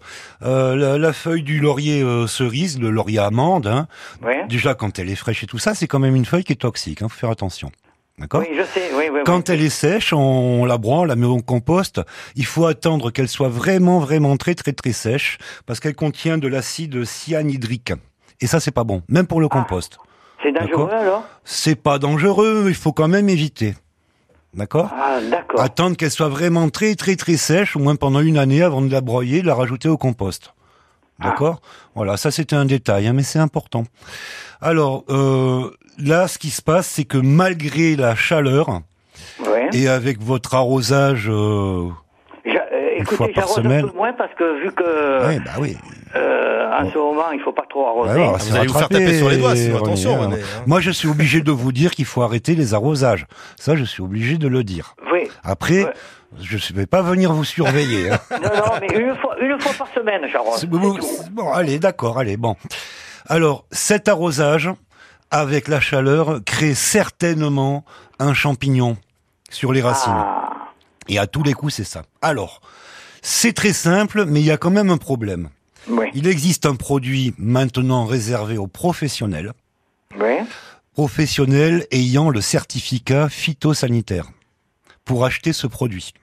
Euh, 0.43 0.75
la, 0.75 0.97
la 0.99 1.11
feuille 1.13 1.41
du 1.43 1.59
laurier 1.59 2.01
euh, 2.03 2.27
cerise, 2.27 2.79
le 2.79 2.91
laurier 2.91 3.19
amande, 3.19 3.65
hein, 3.67 3.87
Ouais. 4.23 4.45
déjà 4.47 4.75
quand 4.75 4.99
elle 4.99 5.09
est 5.09 5.15
fraîche 5.15 5.43
et 5.43 5.47
tout 5.47 5.57
ça, 5.57 5.73
c'est 5.73 5.87
quand 5.87 5.99
même 5.99 6.15
une 6.15 6.25
feuille 6.25 6.43
qui 6.43 6.53
est 6.53 6.57
toxique. 6.57 7.01
Hein, 7.01 7.09
faut 7.09 7.17
faire 7.19 7.31
attention. 7.31 7.71
D'accord 8.19 8.41
Oui, 8.47 8.55
je 8.55 8.63
sais, 8.63 8.91
oui, 8.95 9.05
oui. 9.11 9.19
Quand 9.25 9.49
elle 9.49 9.61
est 9.61 9.69
sèche, 9.69 10.13
on 10.13 10.63
la 10.65 10.77
broie, 10.77 10.99
on 10.99 11.03
la 11.05 11.15
met 11.17 11.25
au 11.25 11.41
compost. 11.41 11.99
Il 12.35 12.45
faut 12.45 12.65
attendre 12.65 13.11
qu'elle 13.11 13.27
soit 13.27 13.49
vraiment, 13.49 13.99
vraiment 13.99 14.37
très, 14.37 14.55
très, 14.55 14.71
très 14.71 14.93
sèche, 14.93 15.37
parce 15.65 15.79
qu'elle 15.81 15.95
contient 15.95 16.37
de 16.37 16.47
l'acide 16.47 17.03
cyanhydrique. 17.03 17.91
Et 18.39 18.47
ça, 18.47 18.59
c'est 18.61 18.71
pas 18.71 18.83
bon, 18.85 19.01
même 19.09 19.27
pour 19.27 19.41
le 19.41 19.49
compost. 19.49 19.97
C'est 20.43 20.51
dangereux 20.53 20.89
alors? 20.91 21.23
C'est 21.43 21.75
pas 21.75 21.97
dangereux, 21.99 22.65
il 22.69 22.75
faut 22.75 22.93
quand 22.93 23.07
même 23.09 23.27
éviter. 23.29 23.73
D'accord 24.55 24.89
Ah, 24.93 25.19
d'accord. 25.21 25.59
Attendre 25.61 25.97
qu'elle 25.97 26.11
soit 26.11 26.29
vraiment 26.29 26.69
très, 26.69 26.95
très, 26.95 27.15
très 27.15 27.35
sèche, 27.37 27.75
au 27.75 27.79
moins 27.79 27.95
pendant 27.95 28.21
une 28.21 28.37
année, 28.37 28.61
avant 28.61 28.81
de 28.81 28.91
la 28.91 29.01
broyer, 29.01 29.41
de 29.41 29.47
la 29.47 29.55
rajouter 29.55 29.89
au 29.89 29.97
compost. 29.97 30.53
D'accord 31.19 31.61
Voilà, 31.95 32.17
ça 32.17 32.31
c'était 32.31 32.55
un 32.55 32.65
détail, 32.65 33.07
hein, 33.07 33.13
mais 33.13 33.23
c'est 33.23 33.39
important. 33.39 33.83
Alors, 34.61 35.03
euh, 35.09 35.69
là, 35.97 36.27
ce 36.27 36.37
qui 36.37 36.49
se 36.49 36.61
passe, 36.61 36.87
c'est 36.87 37.05
que 37.05 37.17
malgré 37.17 37.95
la 37.95 38.15
chaleur, 38.15 38.81
Ouais. 39.39 39.69
et 39.73 39.87
avec 39.87 40.21
votre 40.21 40.55
arrosage, 40.55 41.29
euh, 41.29 41.87
J'a- 42.45 42.51
euh, 42.51 42.53
Une 42.53 42.53
fois 42.53 42.84
écoutez, 43.01 43.33
par 43.33 43.43
j'arrose 43.47 43.59
un 43.59 43.63
semaine. 43.63 43.89
peu 43.89 43.95
moins 43.97 44.13
parce 44.13 44.33
que 44.33 44.61
vu 44.61 44.71
que 44.71 45.27
ouais, 45.27 45.39
bah 45.39 45.51
oui. 45.59 45.77
euh, 46.15 46.69
en 46.79 46.89
ce 46.91 46.97
moment 46.97 47.31
il 47.33 47.39
faut 47.41 47.51
pas 47.53 47.65
trop 47.69 47.87
arroser. 47.87 48.13
Ouais, 48.13 48.21
alors, 48.23 48.41
c'est 48.41 48.49
vous 48.51 48.55
allez 48.57 48.67
vous 48.67 48.73
faire 48.79 48.89
taper 48.89 49.17
sur 49.17 49.29
les 49.29 49.37
doigts, 49.37 49.55
sinon 49.55 49.77
René, 49.77 49.85
attention, 49.87 50.15
hein. 50.15 50.25
René, 50.29 50.35
hein. 50.41 50.63
Moi, 50.67 50.79
je 50.81 50.91
suis 50.91 51.07
obligé 51.07 51.41
de 51.41 51.51
vous 51.51 51.71
dire 51.71 51.91
qu'il 51.91 52.05
faut 52.05 52.21
arrêter 52.21 52.55
les 52.55 52.73
arrosages. 52.73 53.25
Ça, 53.57 53.75
je 53.75 53.83
suis 53.83 54.01
obligé 54.03 54.37
de 54.37 54.47
le 54.47 54.63
dire. 54.63 54.95
Oui. 55.11 55.29
Après, 55.43 55.85
Ouais. 55.85 55.93
je 56.41 56.55
ne 56.57 56.77
vais 56.77 56.85
pas 56.85 57.01
venir 57.01 57.31
vous 57.33 57.43
surveiller. 57.43 58.11
hein. 58.11 58.19
Non, 58.31 58.49
non, 58.49 58.71
mais 58.81 58.97
une 58.97 59.15
fois, 59.15 59.35
une 59.41 59.59
fois 59.59 59.71
par 59.77 59.87
semaine, 59.93 60.21
j'arrose. 60.31 60.65
Bon, 60.65 61.51
allez, 61.53 61.79
d'accord, 61.79 62.17
allez, 62.17 62.37
bon. 62.37 62.55
Alors, 63.27 63.65
cet 63.71 64.07
arrosage, 64.07 64.69
avec 65.31 65.67
la 65.67 65.79
chaleur, 65.79 66.39
crée 66.45 66.73
certainement 66.75 67.83
un 68.19 68.33
champignon 68.33 68.97
sur 69.49 69.73
les 69.73 69.81
racines. 69.81 70.13
Ah, 70.15 70.49
Et 71.07 71.17
à 71.19 71.27
tous 71.27 71.43
les 71.43 71.53
coups, 71.53 71.73
c'est 71.73 71.83
ça. 71.83 72.03
Alors, 72.21 72.61
c'est 73.27 73.53
très 73.53 73.73
simple, 73.73 74.25
mais 74.25 74.39
il 74.41 74.45
y 74.45 74.51
a 74.51 74.57
quand 74.57 74.69
même 74.69 74.91
un 74.91 74.97
problème. 74.97 75.49
oui, 75.89 76.07
Il 76.13 76.27
existe 76.27 76.65
un 76.67 76.75
produit 76.75 77.33
maintenant 77.39 78.05
réservé 78.05 78.57
aux 78.57 78.67
professionnels, 78.67 79.53
oui. 80.19 80.45
professionnels 80.93 81.87
ayant 81.91 82.29
le 82.29 82.39
certificat 82.41 83.27
phytosanitaire 83.29 84.29
pour 85.05 85.25
acheter 85.25 85.53
ce 85.53 85.65
produit. 85.67 86.13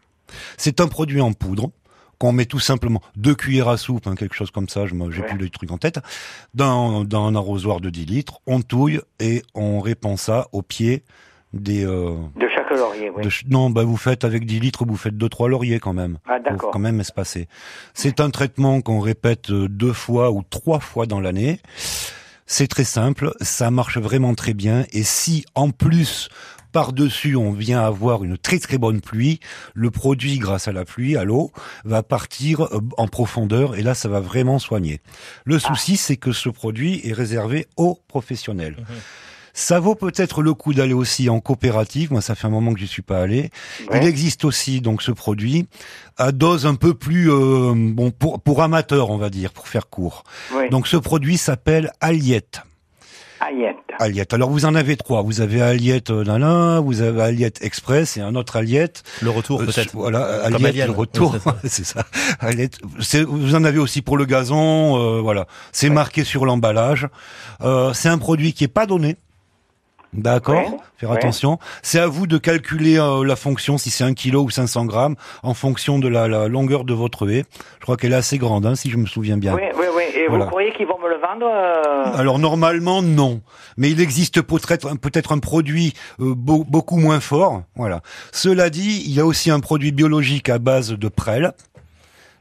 C'est 0.57 0.81
un 0.81 0.87
produit 0.89 1.21
en 1.21 1.33
poudre 1.33 1.71
qu'on 2.19 2.33
met 2.33 2.47
tout 2.47 2.61
simplement 2.61 3.03
deux 3.17 3.35
cuillères 3.35 3.69
à 3.69 3.77
soupe, 3.77 4.07
hein, 4.07 4.15
quelque 4.15 4.37
chose 4.37 4.53
comme 4.53 4.69
ça, 4.69 4.87
je 4.87 4.95
j'ai 5.11 5.21
Ouais. 5.23 5.29
plus 5.29 5.39
le 5.39 5.49
truc 5.51 5.73
en 5.73 5.79
tête, 5.79 5.99
dans, 6.55 7.03
dans 7.05 7.27
un 7.27 7.35
arrosoir 7.35 7.81
de 7.81 7.91
10 7.91 8.05
litres, 8.07 8.41
on 8.47 8.63
touille 8.63 9.01
et 9.19 9.43
on 9.55 9.81
répand 9.81 10.17
ça 10.17 10.47
au 10.53 10.63
pied 10.63 11.03
des... 11.53 11.85
euh, 11.85 12.15
De 12.37 12.49
chaque 12.55 12.71
laurier, 12.71 13.11
oui. 13.11 13.23
de 13.25 13.31
ch- 13.31 13.45
non, 13.49 13.71
bah 13.71 13.85
vous 13.85 13.97
faites 13.97 14.25
avec 14.25 14.47
10 14.47 14.61
litres, 14.61 14.85
vous 14.87 14.97
faites 14.97 15.17
deux 15.17 15.29
trois 15.29 15.49
lauriers 15.49 15.79
quand 15.81 15.93
même. 15.93 16.19
Ah, 16.29 16.39
d'accord. 16.39 16.71
quand 16.71 16.79
même 16.79 17.01
espacer. 17.01 17.49
C'est 17.95 18.21
un 18.21 18.31
traitement 18.31 18.81
qu'on 18.81 19.01
répète 19.01 19.51
euh, 19.51 19.69
deux 19.69 19.93
fois 19.93 20.31
ou 20.31 20.43
trois 20.49 20.81
fois 20.81 21.07
dans 21.07 21.21
l'année. 21.21 21.61
C'est 22.47 22.67
très 22.69 22.85
simple, 22.85 23.33
ça 23.41 23.71
marche 23.71 23.99
vraiment 23.99 24.35
très 24.35 24.53
bien. 24.55 24.85
Et 24.93 25.03
si 25.05 25.45
en 25.55 25.71
plus 25.71 26.29
par-dessus 26.73 27.37
on 27.37 27.53
vient 27.53 27.83
avoir 27.83 28.25
une 28.25 28.39
très 28.39 28.59
très 28.59 28.79
bonne 28.79 29.01
pluie, 29.03 29.41
le 29.75 29.91
produit 29.91 30.39
grâce 30.39 30.69
à 30.69 30.73
la 30.73 30.87
pluie, 30.87 31.17
à 31.19 31.25
l'eau, 31.25 31.53
va 31.85 32.03
partir 32.03 32.63
euh, 32.63 32.81
en 32.97 33.09
profondeur 33.09 33.77
et 33.77 33.83
là 33.83 33.95
ça 33.95 34.09
va 34.09 34.21
vraiment 34.21 34.59
soigner. 34.59 35.01
Le 35.45 35.59
souci 35.59 35.97
c'est 35.99 36.17
que 36.17 36.33
ce 36.33 36.49
produit 36.49 37.07
est 37.07 37.13
réservé 37.13 37.67
aux 37.77 37.99
professionnels. 38.09 38.77
Ça 39.55 39.81
vaut 39.81 39.95
peut-être 39.95 40.41
le 40.43 40.55
coup 40.55 40.73
d'aller 40.73 40.95
aussi 40.95 41.29
en 41.29 41.41
coopérative. 41.41 42.11
Moi, 42.13 42.23
ça 42.23 42.35
fait 42.35 42.47
un 42.47 42.51
moment 42.51 42.73
que 42.73 42.81
j'y 42.81 42.87
suis 42.87 43.03
pas 43.03 43.21
allé. 43.21 43.51
Ouais. 43.91 44.01
Il 44.01 44.07
existe 44.07 44.45
aussi 44.47 44.81
donc 44.81 45.03
ce 45.03 45.13
produit 45.13 45.67
à 46.17 46.33
dose 46.33 46.65
un 46.67 46.75
peu 46.75 46.95
plus 46.95 47.31
euh, 47.31 47.73
bon 47.77 48.11
pour 48.11 48.41
pour 48.41 48.63
amateurs, 48.63 49.11
on 49.11 49.19
va 49.19 49.29
dire, 49.31 49.53
pour 49.53 49.69
faire 49.69 49.89
court. 49.91 50.25
Oui. 50.55 50.71
Donc 50.71 50.87
ce 50.89 50.97
produit 50.97 51.37
s'appelle 51.37 51.93
Aliette. 52.01 52.63
Aïette. 53.41 53.77
Aliette. 53.99 54.33
Alors 54.35 54.51
vous 54.51 54.65
en 54.67 54.75
avez 54.77 54.97
trois. 54.97 55.23
Vous 55.23 55.41
avez 55.41 55.61
Aliette 55.61 56.11
euh, 56.11 56.23
Nana, 56.23 56.79
vous 56.81 57.01
avez 57.03 57.21
Aliette 57.23 57.63
Express 57.65 58.17
et 58.17 58.21
un 58.21 58.37
autre 58.37 58.55
Aliette. 58.57 59.03
Le 59.21 59.31
retour 59.31 59.61
Euh, 59.61 59.67
peut-être. 59.67 59.91
Voilà, 59.95 60.45
Aliette 60.45 60.65
Alien. 60.65 60.87
le 60.87 60.93
retour. 60.93 61.37
C'est 61.65 61.85
ça. 61.85 62.05
Aliette. 62.39 62.79
Vous 63.27 63.55
en 63.57 63.65
avez 63.65 63.81
aussi 63.81 64.01
pour 64.01 64.17
le 64.17 64.25
gazon. 64.27 64.97
euh, 64.97 65.21
voilà. 65.21 65.47
C'est 65.73 65.91
marqué 65.91 66.23
sur 66.25 66.45
l'emballage. 66.47 67.09
Euh, 67.63 67.93
c'est 67.93 68.09
un 68.09 68.19
produit 68.19 68.53
qui 68.53 68.63
est 68.65 68.69
pas 68.69 68.87
donné. 68.87 69.17
D'accord. 70.13 70.57
Ouais, 70.57 70.77
Faire 70.99 71.11
ouais. 71.11 71.17
attention. 71.17 71.59
C'est 71.83 71.99
à 71.99 72.07
vous 72.07 72.27
de 72.27 72.37
calculer 72.39 72.99
euh, 72.99 73.25
la 73.25 73.35
fonction, 73.37 73.79
si 73.79 73.91
c'est 73.91 74.05
un 74.05 74.13
kilo 74.15 74.43
ou 74.43 74.51
500 74.51 74.85
grammes, 74.85 75.17
en 75.43 75.55
fonction 75.55 75.99
de 75.99 76.07
la, 76.09 76.29
la 76.29 76.49
longueur 76.49 76.85
de 76.85 76.93
votre 76.93 77.29
haie. 77.31 77.45
Je 77.79 77.85
crois 77.85 77.97
qu'elle 77.97 78.13
est 78.13 78.17
assez 78.17 78.37
grande, 78.39 78.67
hein, 78.67 78.75
si 78.75 78.91
je 78.91 78.97
me 78.99 79.07
souviens 79.07 79.39
bien. 79.39 79.55
Oui, 79.55 79.63
oui, 79.79 79.87
oui. 79.97 80.03
Et 80.15 80.29
Voilà. 80.29 80.45
vous 80.45 80.51
croyez 80.51 80.73
qu'ils 80.73 80.87
vont 80.87 80.99
me 80.99 81.09
le 81.09 81.17
vendre 81.17 81.47
euh, 81.47 82.19
Alors 82.19 82.39
normalement 82.39 83.01
non, 83.03 83.41
mais 83.77 83.91
il 83.91 84.01
existe 84.01 84.43
peut-être 84.43 84.89
un- 84.93 84.97
peut-être 84.97 85.33
un 85.33 85.39
produit 85.39 85.95
euh, 86.21 86.35
beau- 86.37 86.65
beaucoup 86.69 86.99
moins 86.99 87.21
fort. 87.21 87.63
Voilà. 87.75 88.03
Cela 88.31 88.69
dit, 88.71 89.03
il 89.07 89.13
y 89.15 89.21
a 89.21 89.25
aussi 89.27 89.51
un 89.51 89.61
produit 89.61 89.93
biologique 89.93 90.49
à 90.51 90.59
base 90.59 90.91
de 90.93 91.09
prêle, 91.09 91.53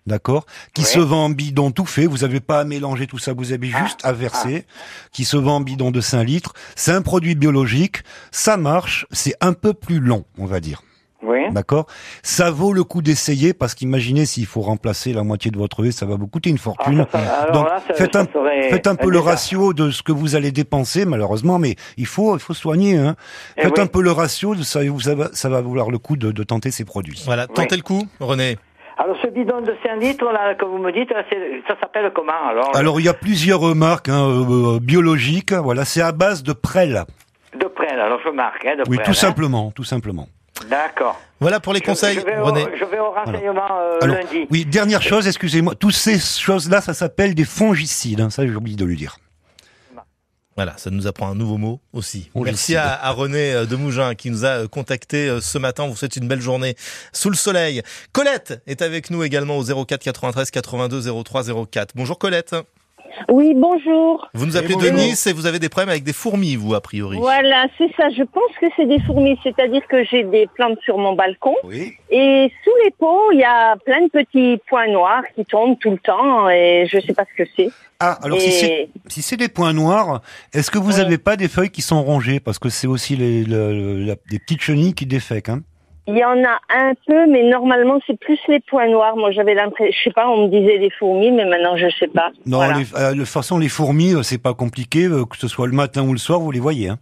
d'accord, 0.08 0.46
qui 0.74 0.82
Ouais. 0.82 0.88
se 0.88 1.00
vend 1.00 1.26
en 1.26 1.30
bidon 1.30 1.72
tout 1.72 1.86
fait. 1.86 2.06
Vous 2.06 2.20
n'avez 2.20 2.40
pas 2.40 2.60
à 2.60 2.64
mélanger 2.64 3.08
tout 3.08 3.18
ça, 3.20 3.34
vous 3.34 3.54
avez 3.54 3.68
juste 3.68 4.00
à 4.04 4.14
verser, 4.14 4.66
qui 5.12 5.26
se 5.26 5.38
vend 5.38 5.58
en 5.58 5.62
bidon 5.62 5.92
de 5.92 6.02
5 6.02 6.24
litres. 6.24 6.54
C'est 6.76 6.92
un 6.92 7.02
produit 7.02 7.36
biologique, 7.36 7.98
ça 8.32 8.58
marche, 8.58 9.06
c'est 9.12 9.36
un 9.42 9.54
peu 9.54 9.74
plus 9.74 10.00
long, 10.00 10.26
on 10.38 10.46
va 10.46 10.60
dire. 10.60 10.82
Oui. 11.24 11.38
D'accord 11.52 11.86
Ça 12.24 12.50
vaut 12.50 12.74
le 12.74 12.84
coup 12.84 13.04
d'essayer 13.04 13.54
parce 13.54 13.76
qu'imaginez 13.76 14.26
s'il 14.26 14.48
faut 14.48 14.62
remplacer 14.62 15.14
la 15.14 15.22
moitié 15.22 15.52
de 15.52 15.58
votre 15.60 15.86
haie, 15.86 15.92
ça 15.92 16.08
va 16.08 16.16
vous 16.16 16.26
coûter 16.26 16.50
une 16.50 16.58
fortune. 16.58 17.06
Ah, 17.08 17.08
ça, 17.12 17.24
ça- 17.24 17.34
alors 17.44 17.54
Donc 17.54 17.70
là, 17.70 17.80
ça- 17.88 17.94
faites, 17.94 18.14
ça 18.14 18.22
un, 18.22 18.26
serait 18.26 18.70
faites 18.72 18.88
un 18.88 18.94
un 18.94 18.96
peu 18.96 19.12
le 19.12 19.20
ratio 19.20 19.74
de 19.74 19.92
ce 19.92 20.02
que 20.02 20.12
vous 20.12 20.34
allez 20.36 20.52
dépenser 20.52 21.06
malheureusement, 21.06 21.60
mais 21.60 21.76
il 21.98 22.08
faut 22.08 22.36
il 22.36 22.40
faut 22.40 22.56
soigner. 22.56 22.98
Hein. 22.98 23.16
Eh 23.58 23.62
Faites 23.62 23.74
oui. 23.78 23.84
un 23.84 23.86
peu 23.86 24.02
le 24.02 24.12
ratio, 24.12 24.56
de 24.56 24.64
ça, 24.64 24.80
ça, 25.00 25.14
va, 25.14 25.30
ça 25.32 25.48
va 25.50 25.62
vouloir 25.62 25.92
le 25.92 26.00
coup 26.00 26.16
de, 26.18 26.32
de 26.32 26.44
tenter 26.44 26.72
ces 26.72 26.86
produits. 26.86 27.22
Voilà, 27.26 27.46
tentez 27.46 27.76
le 27.78 27.84
coup, 27.84 28.08
René. 28.20 28.58
Alors 29.04 29.18
ce 29.22 29.28
bidon 29.30 29.62
de 29.62 29.74
5 29.84 29.96
litres 30.00 30.26
là 30.32 30.54
que 30.54 30.64
vous 30.66 30.78
me 30.78 30.92
dites, 30.92 31.10
ça 31.68 31.76
s'appelle 31.80 32.12
comment 32.14 32.48
alors 32.50 32.76
Alors 32.76 33.00
il 33.00 33.06
y 33.06 33.10
a 33.10 33.14
plusieurs 33.16 33.74
marques 33.76 34.10
hein, 34.10 34.24
euh, 34.28 34.76
euh, 34.76 34.80
biologiques. 34.80 35.54
Voilà, 35.54 35.86
c'est 35.86 36.02
à 36.02 36.12
base 36.12 36.44
de 36.44 36.54
prêle. 36.54 37.04
De 37.60 37.66
près, 37.66 37.88
alors 37.90 38.20
je 38.24 38.30
marque, 38.30 38.64
hein, 38.66 38.76
de 38.78 38.84
Oui, 38.90 38.98
tout 39.04 39.10
hein. 39.12 39.14
simplement, 39.14 39.72
tout 39.72 39.84
simplement. 39.84 40.28
D'accord. 40.70 41.20
Voilà 41.40 41.60
pour 41.60 41.74
les 41.74 41.80
Je- 41.80 41.86
conseils, 41.86 42.20
je 42.20 42.26
vais, 42.26 42.38
au, 42.38 42.46
René. 42.46 42.64
je 42.80 42.86
vais 42.86 43.00
au 43.00 43.10
renseignement 43.12 43.68
euh, 43.80 43.98
Alors, 44.04 44.16
lundi. 44.18 44.48
oui, 44.52 44.66
dernière 44.66 45.02
chose, 45.02 45.28
excusez-moi, 45.28 45.74
toutes 45.74 45.94
ces 45.96 46.20
choses-là, 46.20 46.82
ça 46.82 46.94
s'appelle 46.94 47.34
des 47.34 47.46
fongicides. 47.46 48.22
hein, 48.22 48.30
ça, 48.30 48.46
j'ai 48.46 48.54
oublié 48.56 48.78
de 48.78 48.86
le 48.86 48.96
dire. 48.96 49.16
Voilà, 50.63 50.78
ça 50.78 50.91
nous 50.91 51.08
apprend 51.08 51.28
un 51.28 51.34
nouveau 51.34 51.58
mot 51.58 51.82
aussi. 51.91 52.30
On 52.36 52.43
Merci 52.43 52.76
à, 52.76 52.93
à 52.93 53.10
René 53.10 53.52
euh, 53.52 53.65
Demougin 53.65 54.13
qui 54.13 54.30
nous 54.30 54.45
a 54.45 54.50
euh, 54.50 54.67
contacté 54.67 55.28
euh, 55.28 55.41
ce 55.41 55.58
matin. 55.58 55.88
Vous 55.88 55.95
souhaite 55.95 56.17
une 56.17 56.28
belle 56.28 56.39
journée 56.39 56.76
sous 57.13 57.32
le 57.32 57.36
soleil. 57.36 57.82
Colette 58.12 58.62
est 58.67 58.84
avec 58.84 59.10
nous 59.10 59.24
également 59.24 59.58
au 59.58 59.63
04 59.63 60.04
93 60.04 60.52
82 60.52 61.24
03 61.24 61.65
04. 61.65 61.93
Bonjour 61.95 62.19
Colette. 62.19 62.56
Oui, 63.30 63.54
bonjour. 63.56 64.28
Vous 64.34 64.45
nous 64.45 64.58
appelez 64.58 64.76
de. 64.76 64.89
Nice 64.89 65.26
et 65.28 65.34
vous 65.34 65.45
avez 65.45 65.60
des 65.60 65.69
problèmes 65.69 65.89
avec 65.89 66.04
des 66.04 66.13
fourmis, 66.13 66.56
vous, 66.56 66.74
a 66.74 66.82
priori. 66.82 67.17
Voilà, 67.17 67.67
c'est 67.78 67.89
ça. 67.95 68.10
Je 68.10 68.24
pense 68.24 68.52
que 68.60 68.65
c'est 68.76 68.86
des 68.86 69.00
fourmis, 69.02 69.38
c'est-à-dire 69.43 69.82
que 69.88 70.04
j'ai 70.04 70.24
des 70.24 70.47
plantes 70.56 70.80
sur 70.84 70.97
mon 70.97 71.13
balcon. 71.13 71.56
Et 72.10 72.52
sous 72.63 72.71
les 72.84 72.91
pots, 72.91 73.32
il 73.34 73.39
y 73.39 73.43
a 73.43 73.76
plein 73.78 74.02
de 74.02 74.10
petits 74.10 74.60
points 74.69 74.88
noirs 74.88 75.24
qui 75.36 75.45
tombent 75.45 75.78
tout 75.80 75.91
le 75.91 75.97
temps 76.00 76.50
et 76.50 76.86
je 76.91 77.00
sais 77.00 77.13
pas 77.13 77.26
ce 77.38 77.43
que 77.43 77.50
c'est. 77.56 77.69
Ah, 78.00 78.17
alors 78.24 78.39
si 78.41 78.52
c'est 78.52 78.89
si 79.08 79.21
c'est 79.21 79.38
des 79.38 79.47
points 79.47 79.74
noirs, 79.74 80.21
est-ce 80.54 80.71
que 80.71 80.80
vous 80.80 81.00
avez 81.00 81.19
pas 81.19 81.36
des 81.38 81.47
feuilles 81.47 81.69
qui 81.69 81.84
sont 81.84 82.02
rongées? 82.02 82.39
Parce 82.39 82.58
que 82.58 82.69
c'est 82.69 82.88
aussi 82.88 83.15
les, 83.15 83.43
le- 83.43 84.04
la- 84.04 84.15
des 84.30 84.39
petites 84.39 84.62
chenilles 84.62 84.95
qui 84.95 85.06
défèquent 85.06 85.50
hein 85.50 85.62
Il 86.08 86.18
y 86.18 86.24
en 86.26 86.44
a 86.44 86.60
un 86.70 86.94
peu, 87.08 87.28
mais 87.32 87.44
normalement 87.50 88.00
c'est 88.08 88.20
plus 88.20 88.40
les 88.48 88.60
points 88.60 88.88
noirs. 88.90 89.16
Moi 89.16 89.32
j'avais 89.32 89.54
l'impression, 89.54 89.94
je 89.98 90.04
sais 90.10 90.14
pas, 90.14 90.28
on 90.30 90.48
me 90.48 90.48
disait 90.50 90.80
des 90.80 90.90
fourmis, 90.90 91.32
mais 91.32 91.46
maintenant 91.46 91.78
je 91.78 91.88
sais 92.00 92.08
pas. 92.08 92.32
Non, 92.46 92.58
Voilà. 92.58 92.80
les, 92.80 92.86
euh, 92.96 93.12
de 93.14 93.20
toute 93.20 93.28
façon 93.28 93.58
les 93.60 93.70
fourmis 93.70 94.14
euh, 94.16 94.24
c'est 94.24 94.40
pas 94.42 94.54
compliqué 94.56 95.06
euh, 95.06 95.26
que 95.26 95.38
ce 95.38 95.48
soit 95.48 95.68
le 95.68 95.74
matin 95.74 96.02
ou 96.04 96.12
le 96.14 96.18
soir, 96.20 96.40
vous 96.40 96.52
les 96.52 96.60
voyez 96.60 96.90
hein. 96.90 96.98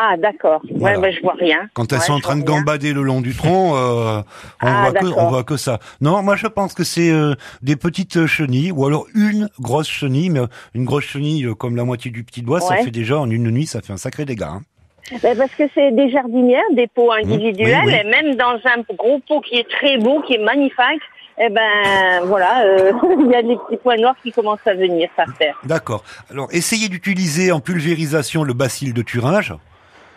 Ah 0.00 0.16
d'accord. 0.16 0.62
Voilà. 0.76 0.96
Ouais, 0.96 1.02
ben 1.10 1.12
je 1.16 1.20
vois 1.22 1.34
rien. 1.34 1.68
Quand 1.74 1.92
elles 1.92 1.98
Ouais, 1.98 2.04
sont 2.04 2.12
en 2.12 2.20
train 2.20 2.36
de 2.36 2.44
rien. 2.48 2.58
gambader 2.58 2.92
le 2.92 3.02
long 3.02 3.20
du 3.20 3.34
tronc, 3.34 3.74
euh, 3.76 4.20
on 4.62 4.66
Ah, 4.66 4.80
voit 4.82 4.92
que 4.92 5.04
d'accord. 5.06 5.18
on 5.18 5.26
voit 5.28 5.42
que 5.42 5.56
ça. 5.56 5.80
Non, 6.00 6.22
moi 6.22 6.36
je 6.36 6.46
pense 6.46 6.72
que 6.74 6.84
c'est 6.84 7.10
euh, 7.10 7.34
des 7.62 7.74
petites 7.74 8.26
chenilles 8.26 8.70
ou 8.70 8.86
alors 8.86 9.06
une 9.16 9.48
grosse 9.58 9.88
chenille, 9.88 10.30
mais 10.30 10.40
une 10.74 10.84
grosse 10.84 11.04
chenille 11.04 11.48
comme 11.58 11.74
la 11.74 11.82
moitié 11.84 12.10
du 12.12 12.22
petit 12.22 12.42
doigt, 12.42 12.60
ça 12.60 12.76
fait 12.76 12.90
déjà 12.92 13.18
en 13.18 13.28
une 13.30 13.50
nuit, 13.50 13.66
ça 13.66 13.80
fait 13.80 13.92
un 13.92 13.96
sacré 13.96 14.24
dégât. 14.24 14.48
hein. 14.50 14.62
Ben, 15.22 15.36
parce 15.36 15.54
que 15.54 15.64
c'est 15.74 15.90
des 15.92 16.10
jardinières, 16.10 16.62
des 16.72 16.86
pots 16.86 17.12
individuels, 17.12 17.84
oui, 17.86 17.92
oui. 17.92 18.00
et 18.00 18.04
même 18.04 18.34
dans 18.34 18.58
un 18.64 18.82
gros 18.94 19.20
pot 19.26 19.40
qui 19.40 19.56
est 19.56 19.68
très 19.68 19.96
beau, 19.98 20.20
qui 20.22 20.34
est 20.34 20.44
magnifique, 20.44 21.02
eh 21.40 21.48
ben 21.50 22.24
voilà, 22.24 22.64
euh, 22.64 22.92
il 23.20 23.30
y 23.30 23.34
a 23.34 23.42
des 23.42 23.56
petits 23.56 23.76
points 23.76 23.96
noirs 23.96 24.16
qui 24.22 24.32
commencent 24.32 24.66
à 24.66 24.74
venir 24.74 25.08
par 25.16 25.26
terre. 25.38 25.56
D'accord. 25.64 26.02
Alors 26.30 26.48
essayez 26.52 26.88
d'utiliser 26.88 27.52
en 27.52 27.60
pulvérisation 27.60 28.44
le 28.44 28.52
bacille 28.54 28.92
de 28.92 29.02
Thuringe. 29.02 29.54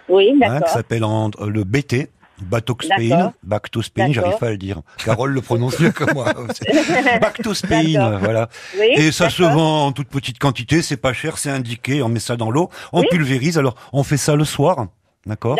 Oui, 0.10 0.32
hein, 0.34 0.40
d'accord. 0.40 0.68
qui 0.68 0.74
s'appelle 0.74 1.04
le 1.48 1.64
BT, 1.64 2.10
Bactospéine. 2.42 3.32
Bactospéine, 3.44 4.14
j'arrive 4.14 4.38
pas 4.38 4.48
à 4.48 4.52
le 4.52 4.58
dire. 4.58 4.82
Carole 5.04 5.32
le 5.32 5.42
prononce 5.42 5.80
mieux 5.80 5.92
que 5.92 6.12
moi. 6.14 6.34
Bactospéine, 7.22 8.18
voilà. 8.22 8.50
Oui, 8.80 8.88
Et 8.96 9.12
ça 9.12 9.30
se 9.30 9.44
vend 9.44 9.88
en 9.88 9.92
toute 9.92 10.08
petite 10.10 10.40
quantité, 10.40 10.82
c'est 10.82 10.98
pas 10.98 11.14
cher, 11.14 11.38
c'est 11.38 11.50
indiqué, 11.50 12.02
on 12.04 12.10
met 12.10 12.20
ça 12.20 12.36
dans 12.36 12.52
l'eau, 12.52 12.70
on 12.94 13.02
Oui. 13.02 13.08
pulvérise, 13.10 13.58
alors 13.58 13.76
on 13.94 14.04
fait 14.04 14.18
ça 14.18 14.36
le 14.36 14.46
soir. 14.46 14.88
D'accord. 15.28 15.56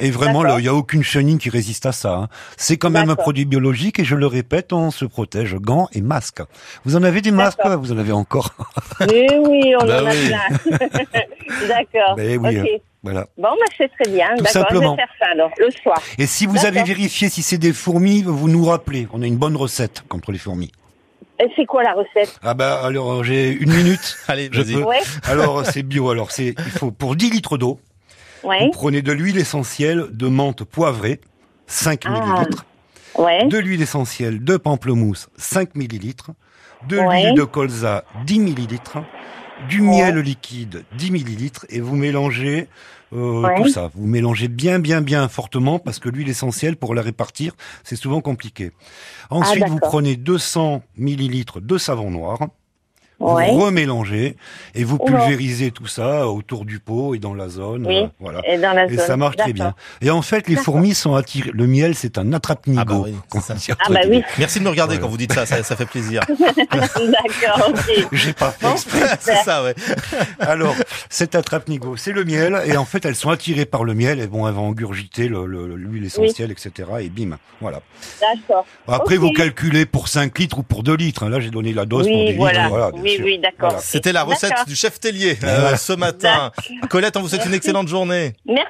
Et 0.00 0.10
vraiment, 0.10 0.58
il 0.58 0.62
n'y 0.62 0.68
a 0.68 0.74
aucune 0.74 1.02
chenille 1.02 1.38
qui 1.38 1.48
résiste 1.48 1.86
à 1.86 1.92
ça. 1.92 2.14
hein. 2.14 2.28
C'est 2.58 2.76
quand 2.76 2.90
même 2.90 3.08
un 3.08 3.14
produit 3.16 3.46
biologique 3.46 3.98
et 3.98 4.04
je 4.04 4.14
le 4.14 4.26
répète, 4.26 4.74
on 4.74 4.90
se 4.90 5.06
protège 5.06 5.54
gants 5.54 5.88
et 5.92 6.02
masques. 6.02 6.42
Vous 6.84 6.94
en 6.94 7.02
avez 7.02 7.22
des 7.22 7.30
masques 7.30 7.58
Vous 7.64 7.90
en 7.90 7.96
avez 7.96 8.12
encore? 8.12 8.50
Oui, 9.00 9.26
oui, 9.48 9.74
on 9.80 9.86
Bah 9.86 10.02
en 10.02 10.06
a 10.06 10.10
plein. 10.10 10.78
d'accord. 11.68 12.16
Ben 12.16 12.38
oui, 12.38 12.60
Ok. 12.60 12.68
Voilà. 13.10 13.26
Bon, 13.36 13.48
bah, 13.50 13.64
c'est 13.76 13.88
très 13.88 14.10
bien. 14.10 14.28
Tout 14.36 14.44
D'accord, 14.44 14.46
je 14.46 14.52
simplement. 14.74 14.90
vais 14.96 15.02
faire 15.02 15.14
ça 15.18 15.26
alors, 15.32 15.50
le 15.58 15.70
soir. 15.70 16.00
Et 16.18 16.26
si 16.26 16.46
vous 16.46 16.64
avez 16.66 16.82
vérifié 16.82 17.28
si 17.28 17.42
c'est 17.42 17.58
des 17.58 17.72
fourmis, 17.72 18.22
vous 18.22 18.48
nous 18.48 18.64
rappelez. 18.64 19.08
On 19.12 19.22
a 19.22 19.26
une 19.26 19.36
bonne 19.36 19.56
recette 19.56 20.02
contre 20.08 20.32
les 20.32 20.38
fourmis. 20.38 20.72
C'est 21.56 21.66
quoi 21.66 21.84
la 21.84 21.92
recette? 21.92 22.36
Ah 22.42 22.54
bah 22.54 22.80
alors 22.82 23.22
j'ai 23.22 23.50
une 23.52 23.72
minute. 23.72 24.16
Allez, 24.28 24.48
je 24.52 24.60
peux. 24.62 24.82
Ouais. 24.82 24.98
Alors 25.24 25.64
c'est 25.64 25.84
bio. 25.84 26.10
Alors 26.10 26.32
c'est 26.32 26.54
il 26.58 26.70
faut 26.72 26.90
pour 26.90 27.14
10 27.14 27.30
litres 27.30 27.56
d'eau, 27.58 27.78
Ouais. 28.42 28.64
vous 28.64 28.70
prenez 28.72 29.02
de 29.02 29.12
l'huile 29.12 29.38
essentielle 29.38 30.06
de 30.10 30.26
menthe 30.26 30.64
poivrée, 30.64 31.20
5 31.68 32.02
Ah. 32.06 32.10
millilitres. 32.10 32.64
Ouais. 33.16 33.46
De 33.46 33.56
l'huile 33.58 33.82
essentielle 33.82 34.42
de 34.42 34.56
pamplemousse, 34.56 35.28
5 35.36 35.76
millilitres. 35.76 36.30
De 36.88 36.98
Ouais. 36.98 37.22
l'huile 37.22 37.34
de 37.34 37.44
colza, 37.44 38.04
10 38.26 38.40
millilitres. 38.40 38.98
Du 39.68 39.80
miel 39.82 40.18
liquide, 40.18 40.84
10 40.96 41.10
millilitres. 41.12 41.66
Et 41.68 41.80
vous 41.80 41.96
mélangez 41.96 42.68
euh, 43.12 43.42
Ouais. 43.42 43.62
tout 43.62 43.68
ça. 43.68 43.90
Vous 43.94 44.06
mélangez 44.06 44.48
bien, 44.48 44.78
bien, 44.78 45.00
bien 45.00 45.28
fortement 45.28 45.78
parce 45.78 45.98
que 45.98 46.08
l'huile 46.08 46.28
essentielle, 46.28 46.76
pour 46.76 46.94
la 46.94 47.02
répartir, 47.02 47.54
c'est 47.84 47.96
souvent 47.96 48.20
compliqué. 48.20 48.72
Ensuite, 49.30 49.66
vous 49.68 49.78
Ah, 49.82 49.86
prenez 49.86 50.16
200 50.16 50.82
millilitres 50.96 51.60
de 51.60 51.78
savon 51.78 52.10
noir. 52.10 52.38
Ouais. 53.20 53.50
Vous 53.50 53.58
remélangez 53.60 54.36
et 54.76 54.84
vous 54.84 54.96
pulvérisez 54.98 55.72
tout 55.72 55.88
ça 55.88 56.28
autour 56.28 56.64
du 56.64 56.78
pot 56.78 57.16
et 57.16 57.18
dans 57.18 57.34
la 57.34 57.48
zone. 57.48 57.84
Oui, 57.86 57.96
euh, 57.96 58.06
voilà. 58.20 58.40
et 58.48 58.58
dans 58.58 58.72
la 58.72 58.84
Et 58.86 58.96
zone. 58.96 59.06
ça 59.06 59.16
marche 59.16 59.36
très 59.36 59.52
bien. 59.52 59.74
Et 60.00 60.10
en 60.10 60.22
fait, 60.22 60.46
les 60.48 60.54
fourmis 60.54 60.94
sont 60.94 61.16
attirées. 61.16 61.50
Le 61.52 61.66
miel, 61.66 61.96
c'est 61.96 62.16
un 62.16 62.32
attrape-nigo. 62.32 62.80
Ah 62.80 62.84
bah 62.84 63.00
oui, 63.04 63.14
Ah 63.34 63.90
bah 63.90 64.00
oui. 64.08 64.22
Merci 64.38 64.60
de 64.60 64.64
me 64.64 64.70
regarder 64.70 64.94
Voilà. 64.94 65.02
quand 65.06 65.08
vous 65.10 65.16
dites 65.16 65.32
ça, 65.32 65.46
ça, 65.46 65.62
ça 65.64 65.74
fait 65.74 65.86
plaisir. 65.86 66.22
D'accord, 66.78 67.70
ok. 67.70 68.06
J'ai 68.12 68.32
pas 68.32 68.50
fait 68.52 68.70
exprès. 68.70 69.00
c'est 69.20 69.34
ça, 69.44 69.64
ouais. 69.64 69.74
Alors, 70.40 70.74
cet 71.10 71.34
attrape-nigo, 71.34 71.96
c'est 71.96 72.12
le 72.12 72.24
miel, 72.24 72.60
et 72.66 72.76
en 72.76 72.84
fait, 72.84 73.04
elles 73.04 73.16
sont 73.16 73.30
attirées 73.30 73.66
par 73.66 73.84
le 73.84 73.94
miel, 73.94 74.20
et 74.20 74.26
bon, 74.26 74.46
elles 74.46 74.54
vont 74.54 74.68
engurgiter 74.68 75.28
le- 75.28 75.46
le- 75.46 75.74
l'huile 75.76 76.04
essentielle, 76.04 76.50
etc., 76.50 76.88
et 77.00 77.08
bim, 77.08 77.36
voilà. 77.60 77.80
D'accord. 78.20 78.64
Après, 78.86 79.16
vous 79.16 79.32
calculez 79.32 79.86
pour 79.86 80.08
5 80.08 80.38
litres 80.38 80.58
ou 80.58 80.62
pour 80.62 80.82
2 80.82 80.94
litres, 80.96 81.24
hein. 81.24 81.30
là, 81.30 81.40
j'ai 81.40 81.50
donné 81.50 81.72
la 81.72 81.84
dose 81.84 82.06
pour 82.06 82.16
Oui, 82.16 82.26
des 82.32 82.36
voilà. 82.36 82.58
litres, 82.64 82.68
voilà, 82.70 82.90
oui, 83.10 83.16
sûr. 83.16 83.24
oui, 83.24 83.38
d'accord. 83.38 83.70
Voilà. 83.70 83.78
C'était 83.80 84.12
la 84.12 84.22
recette 84.22 84.66
du 84.66 84.74
chef 84.76 85.00
Tellier 85.00 85.38
euh, 85.42 85.76
ce 85.76 85.92
matin. 85.92 86.52
Colette, 86.90 87.16
on 87.16 87.20
vous 87.22 87.28
souhaite 87.28 87.46
une 87.46 87.54
excellente 87.54 87.88
journée. 87.88 88.34
Merci, 88.46 88.68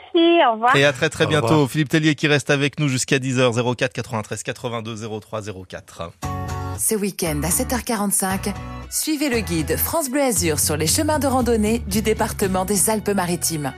au 0.49 0.53
revoir. 0.53 0.75
Et 0.77 0.85
à 0.85 0.93
très 0.93 1.09
très 1.11 1.25
Au 1.25 1.29
bientôt. 1.29 1.49
revoir. 1.49 1.71
Philippe 1.71 1.89
Tellier 1.89 2.15
qui 2.15 2.27
reste 2.29 2.51
avec 2.51 2.79
nous 2.79 2.89
jusqu'à 2.89 3.19
10h 3.19 3.77
04 3.77 3.93
93 3.93 4.43
82 4.43 4.97
03 5.21 5.41
04. 5.69 6.13
Ce 6.79 6.95
week-end 6.95 7.41
à 7.43 7.49
7h45, 7.49 8.53
suivez 8.91 9.29
le 9.29 9.41
guide 9.41 9.77
France 9.77 10.11
Bleu 10.11 10.23
Azur 10.23 10.61
sur 10.61 10.77
les 10.77 10.87
chemins 10.87 11.19
de 11.19 11.27
randonnée 11.27 11.81
du 11.81 12.03
département 12.03 12.65
des 12.65 12.89
Alpes-Maritimes. 12.91 13.73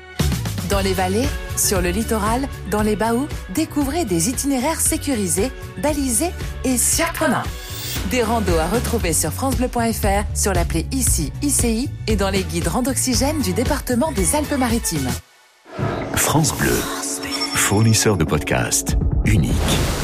Dans 0.69 0.81
les 0.81 0.93
vallées, 0.93 1.27
sur 1.57 1.81
le 1.81 1.89
littoral, 1.89 2.43
dans 2.71 2.83
les 2.83 2.95
baous, 2.97 3.27
découvrez 3.55 4.05
des 4.05 4.29
itinéraires 4.29 4.81
sécurisés, 4.81 5.51
balisés 5.83 6.31
et 6.65 6.77
surprenants. 6.77 7.43
Des 8.11 8.23
randos 8.23 8.59
à 8.59 8.67
retrouver 8.67 9.13
sur 9.13 9.33
FranceBleu.fr, 9.33 10.25
sur 10.35 10.53
l'appli 10.53 10.87
ICI, 10.93 11.33
ICI 11.43 11.89
et 12.07 12.17
dans 12.17 12.31
les 12.31 12.43
guides 12.43 12.69
Randoxygène 12.69 13.41
du 13.41 13.53
département 13.53 14.13
des 14.13 14.35
Alpes-Maritimes. 14.35 15.11
France 16.15 16.55
Bleu, 16.57 16.77
fournisseur 17.55 18.17
de 18.17 18.25
podcasts 18.25 18.97
unique. 19.25 20.00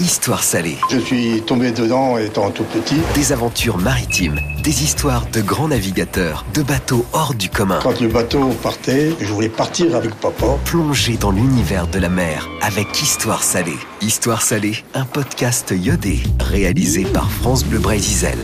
Histoire 0.00 0.44
salée. 0.44 0.78
Je 0.92 0.98
suis 0.98 1.42
tombé 1.42 1.72
dedans 1.72 2.18
étant 2.18 2.50
tout 2.52 2.62
petit. 2.62 2.98
Des 3.14 3.32
aventures 3.32 3.78
maritimes, 3.78 4.38
des 4.62 4.84
histoires 4.84 5.26
de 5.32 5.40
grands 5.40 5.66
navigateurs, 5.66 6.46
de 6.54 6.62
bateaux 6.62 7.04
hors 7.12 7.34
du 7.34 7.48
commun. 7.50 7.80
Quand 7.82 8.00
le 8.00 8.06
bateau 8.06 8.50
partait, 8.62 9.12
je 9.20 9.32
voulais 9.32 9.48
partir 9.48 9.96
avec 9.96 10.14
papa. 10.14 10.46
Plongez 10.64 11.16
dans 11.16 11.32
l'univers 11.32 11.88
de 11.88 11.98
la 11.98 12.08
mer 12.08 12.48
avec 12.62 13.02
Histoire 13.02 13.42
salée. 13.42 13.78
Histoire 14.00 14.42
salée, 14.42 14.84
un 14.94 15.04
podcast 15.04 15.74
iodé 15.76 16.20
réalisé 16.38 17.02
par 17.02 17.28
France 17.28 17.64
Bleu 17.64 17.80
Brésil. 17.80 18.38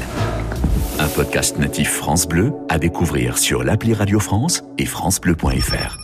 Un 0.99 1.09
podcast 1.09 1.57
natif 1.59 1.93
France 1.93 2.27
Bleu 2.27 2.53
à 2.69 2.79
découvrir 2.81 3.39
sur 3.39 3.63
l'appli 3.63 3.95
Radio 3.95 4.19
France 4.19 4.65
et 4.79 4.87
francebleu.fr. 4.87 5.99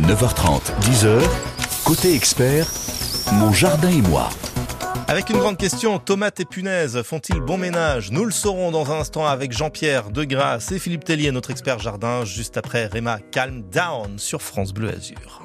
9h30, 0.00 0.60
10h, 0.80 1.20
côté 1.84 2.14
expert, 2.14 2.66
mon 3.34 3.52
jardin 3.52 3.90
et 3.90 4.02
moi. 4.02 4.28
Avec 5.08 5.28
une 5.28 5.38
grande 5.38 5.56
question, 5.56 5.98
tomates 5.98 6.40
et 6.40 6.44
punaises 6.44 7.02
font-ils 7.02 7.40
bon 7.40 7.58
ménage? 7.58 8.10
Nous 8.10 8.24
le 8.24 8.30
saurons 8.30 8.70
dans 8.70 8.90
un 8.92 9.00
instant 9.00 9.26
avec 9.26 9.52
Jean-Pierre 9.52 10.10
Degrasse 10.10 10.72
et 10.72 10.78
Philippe 10.78 11.04
Tellier, 11.04 11.30
notre 11.30 11.50
expert 11.50 11.78
jardin, 11.78 12.24
juste 12.24 12.56
après 12.56 12.86
Réma 12.86 13.18
Calm 13.30 13.62
Down 13.62 14.18
sur 14.18 14.40
France 14.40 14.72
Bleu 14.72 14.90
Azur. 14.90 15.42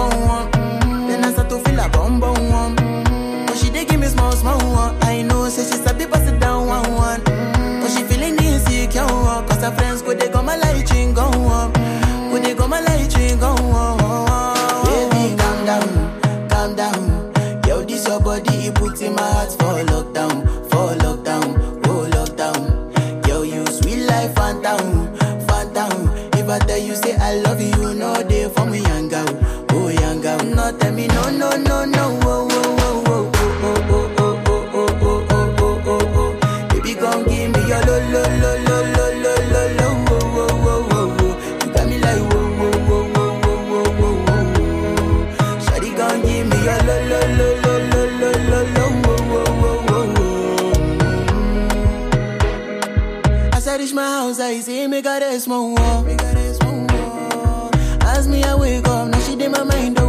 For 0.00 0.18
one. 0.26 0.50
Mm, 0.52 1.08
Then 1.08 1.24
I 1.24 1.32
start 1.32 1.48
to 1.50 1.58
feel 1.58 1.80
a 1.80 1.88
bum 1.88 2.20
bum 2.20 2.48
one. 2.50 2.76
Mm, 2.76 3.46
But 3.46 3.56
she 3.56 3.70
dey 3.70 3.84
give 3.84 4.00
me 4.00 4.06
small 4.06 4.32
small 4.32 4.58
one. 4.72 4.96
I 5.02 5.22
know 5.22 5.48
say 5.48 5.64
she 5.64 5.76
sabi 5.82 6.06
pass 6.06 6.26
it 6.28 6.38
down 6.40 6.66
one 6.66 6.92
one. 6.94 7.20
Mm, 7.22 7.80
But 7.82 7.90
she 7.90 8.02
feeling 8.04 8.36
insecure 8.38 9.04
one. 9.06 9.46
Cause 9.48 9.62
her 9.62 9.72
friends 9.72 10.02
go 10.02 10.14
they 10.14 10.28
go 10.28 10.42
my 10.42 10.56
light 10.56 10.90
ring 10.92 11.14
go 11.14 11.24
on. 11.24 11.72
Go 12.30 12.38
they 12.38 12.54
go 12.54 12.66
my 12.68 12.80
light 12.80 13.14
ring 13.16 13.38
go 13.38 13.52
on. 13.52 13.98
Baby 14.86 15.36
calm 15.36 15.58
down, 15.66 16.48
calm 16.48 16.74
down. 16.76 17.32
Yo 17.66 17.82
this 17.84 18.06
your 18.08 18.20
body 18.20 18.66
it 18.68 18.74
put 18.74 19.00
in 19.02 19.14
my 19.14 19.22
heart 19.22 19.50
for 19.52 19.74
lockdown, 19.92 20.09
me 58.30 58.44
I 58.44 58.54
wake 58.54 58.86
up, 58.86 59.08
now 59.08 59.20
she 59.20 59.36
did 59.36 59.50
my 59.50 59.64
mind 59.64 59.99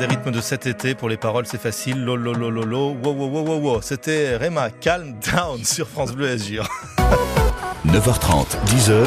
des 0.00 0.06
rythmes 0.06 0.30
de 0.32 0.40
cet 0.40 0.66
été. 0.66 0.94
Pour 0.94 1.08
les 1.08 1.16
paroles, 1.16 1.46
c'est 1.46 1.60
facile. 1.60 2.02
Lo, 2.02 2.16
lo, 2.16 2.32
lo, 2.32 2.50
lo, 2.50 2.64
lo. 2.64 2.88
Wow, 3.04 3.12
wow, 3.14 3.28
wow, 3.28 3.44
wow, 3.46 3.58
wow. 3.60 3.82
C'était 3.82 4.36
Rema, 4.36 4.70
Calm 4.70 5.14
Down 5.34 5.64
sur 5.64 5.86
France 5.88 6.12
Bleu 6.12 6.28
Azur. 6.30 6.66
9h30, 7.86 8.46
10h, 8.66 9.06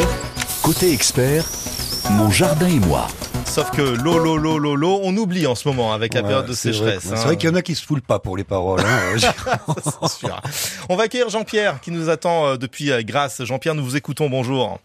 côté 0.64 0.92
expert, 0.94 1.46
mon 2.12 2.30
jardin 2.32 2.68
et 2.68 2.80
moi. 2.80 3.08
Sauf 3.46 3.70
que 3.72 3.82
lo, 3.82 4.18
lo, 4.18 4.36
lo, 4.38 4.58
lo, 4.58 4.76
lo, 4.76 5.00
on 5.04 5.16
oublie 5.16 5.46
en 5.46 5.54
ce 5.56 5.68
moment 5.68 5.94
avec 5.94 6.14
la 6.16 6.22
Ouais, 6.22 6.28
période 6.28 6.48
de 6.48 6.54
c'est 6.54 6.72
vrai 6.72 6.80
sécheresse. 7.00 7.12
hein. 7.12 7.16
C'est 7.18 7.26
vrai 7.26 7.38
qu'il 7.38 7.50
y 7.50 7.54
en 7.54 7.56
a 7.56 7.62
qui 7.62 7.76
se 7.76 7.86
foulent 7.86 8.02
pas 8.02 8.18
pour 8.20 8.36
les 8.36 8.44
paroles. 8.44 8.82
hein. 8.82 9.18
Sûr. 10.08 10.42
On 10.90 10.96
va 10.96 11.04
accueillir 11.04 11.30
Jean-Pierre 11.30 11.80
qui 11.82 11.92
nous 11.92 12.10
attend 12.10 12.46
euh, 12.48 12.58
depuis 12.58 12.92
euh, 12.92 13.02
Grasse. 13.04 13.44
Jean-Pierre, 13.44 13.76
nous 13.76 13.84
vous 13.84 13.96
écoutons. 13.96 14.28
Bonjour. 14.30 14.80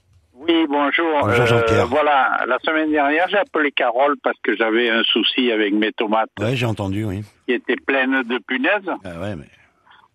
Oui, 0.48 0.66
bonjour. 0.68 1.06
Bonjour, 1.20 1.46
Jean-Pierre. 1.46 1.86
voilà, 1.88 2.44
la 2.48 2.58
semaine 2.64 2.90
dernière, 2.90 3.28
j'ai 3.28 3.36
appelé 3.36 3.70
Carole 3.70 4.16
parce 4.22 4.38
que 4.42 4.56
j'avais 4.56 4.88
un 4.88 5.02
souci 5.02 5.52
avec 5.52 5.74
mes 5.74 5.92
tomates 5.92 6.30
ouais, 6.40 6.56
j'ai 6.56 6.64
entendu, 6.66 7.04
oui. 7.04 7.22
qui 7.46 7.52
étaient 7.54 7.76
pleines 7.76 8.22
de 8.22 8.38
punaises. 8.46 8.88
Ah 9.04 9.20
ouais, 9.20 9.36
mais... 9.36 9.44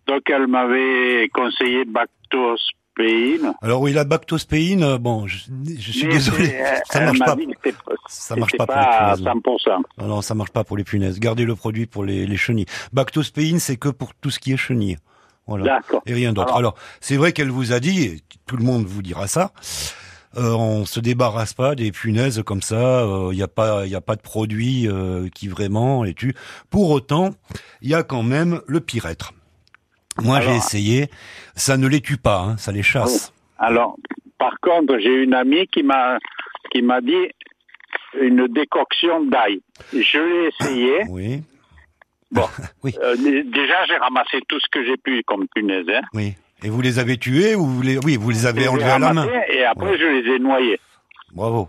Donc, 0.08 0.22
elle 0.28 0.48
m'avait 0.48 1.28
conseillé 1.32 1.84
Bactospéine. 1.84 3.54
Alors 3.62 3.80
oui, 3.80 3.92
la 3.92 4.04
bactospéine, 4.04 4.82
euh, 4.82 4.98
bon, 4.98 5.26
je, 5.26 5.38
je 5.78 5.92
suis 5.92 6.06
Mais 6.08 6.14
désolé, 6.14 6.46
elle- 6.48 6.82
ça 6.90 7.00
marche 7.04 7.18
m'a 7.20 7.26
pas. 7.26 7.36
Ça 8.08 8.36
marche 8.36 8.56
pas 8.56 8.66
pour 8.66 8.74
les 8.74 8.80
à 8.82 9.14
punaises. 9.16 9.34
100%. 9.34 9.82
Non, 9.98 10.06
non, 10.06 10.20
ça 10.20 10.34
marche 10.34 10.50
pas 10.50 10.64
pour 10.64 10.76
les 10.76 10.84
punaises. 10.84 11.20
Gardez 11.20 11.44
le 11.44 11.54
produit 11.54 11.86
pour 11.86 12.04
les, 12.04 12.26
les 12.26 12.36
chenilles. 12.36 12.66
Bactospéine, 12.92 13.60
c'est 13.60 13.76
que 13.76 13.88
pour 13.88 14.14
tout 14.14 14.30
ce 14.30 14.38
qui 14.40 14.52
est 14.52 14.56
chenille. 14.56 14.98
Voilà. 15.46 15.64
D'accord. 15.64 16.02
Et 16.06 16.12
rien 16.12 16.32
d'autre. 16.32 16.48
Alors- 16.48 16.58
Alors, 16.58 16.74
c'est 17.00 17.16
vrai 17.16 17.32
qu'elle 17.32 17.50
vous 17.50 17.72
a 17.72 17.78
dit, 17.80 18.04
et 18.04 18.20
tout 18.46 18.56
le 18.56 18.64
monde 18.64 18.84
vous 18.84 19.00
dira 19.02 19.26
ça, 19.26 19.52
euh, 20.36 20.52
on 20.54 20.84
se 20.84 21.00
débarrasse 21.00 21.54
pas 21.54 21.74
des 21.74 21.92
punaises 21.92 22.42
comme 22.44 22.62
ça. 22.62 23.04
Il 23.30 23.36
n'y 23.36 23.42
a 23.42 23.48
pas, 23.48 23.86
il 23.86 23.92
y 23.92 23.94
a 23.96 24.00
pas 24.00 24.16
de 24.16 24.20
produit 24.22 24.86
euh, 24.88 25.28
qui 25.34 25.48
vraiment 25.48 26.02
les 26.02 26.14
tue. 26.14 26.34
Pour 26.70 26.90
autant, 26.90 27.30
il 27.82 27.88
y 27.88 27.94
a 27.94 28.02
quand 28.02 28.22
même 28.22 28.60
le 28.66 28.80
pyrètre. 28.80 29.32
Moi, 30.22 30.40
j'ai 30.40 30.54
essayé. 30.54 31.08
Ça 31.56 31.76
ne 31.76 31.88
les 31.88 32.00
tue 32.00 32.16
pas, 32.18 32.40
hein, 32.40 32.56
ça 32.56 32.70
les 32.72 32.82
chasse. 32.84 33.32
Alors, 33.58 33.96
par 34.38 34.58
contre, 34.60 34.98
j'ai 34.98 35.22
une 35.22 35.34
amie 35.34 35.66
qui 35.68 35.82
m'a 35.82 36.18
qui 36.72 36.82
m'a 36.82 37.00
dit 37.00 37.28
une 38.20 38.46
décoction 38.48 39.24
d'ail. 39.24 39.60
Je 39.92 40.18
l'ai 40.18 40.48
essayé. 40.48 40.98
Oui. 41.08 41.42
Bon, 42.30 42.48
Euh, 42.84 43.16
dé- 43.16 43.44
déjà 43.44 43.84
j'ai 43.86 43.96
ramassé 43.96 44.40
tout 44.48 44.58
ce 44.60 44.66
que 44.70 44.84
j'ai 44.84 44.96
pu 44.96 45.22
comme 45.26 45.46
punaise. 45.54 45.86
Hein. 45.88 46.00
Oui. 46.12 46.34
Et 46.64 46.70
vous 46.70 46.80
les 46.80 46.98
avez 46.98 47.18
tués 47.18 47.54
ou 47.54 47.64
vous 47.66 47.82
les, 47.82 47.98
oui, 47.98 48.16
vous 48.16 48.30
les 48.30 48.46
avez 48.46 48.66
enlevés 48.68 48.90
à 48.90 48.98
la 48.98 49.12
main? 49.12 49.28
Et 49.52 49.64
après, 49.64 49.98
je 49.98 50.04
les 50.04 50.34
ai 50.34 50.38
noyés. 50.38 50.80
Bravo. 51.34 51.68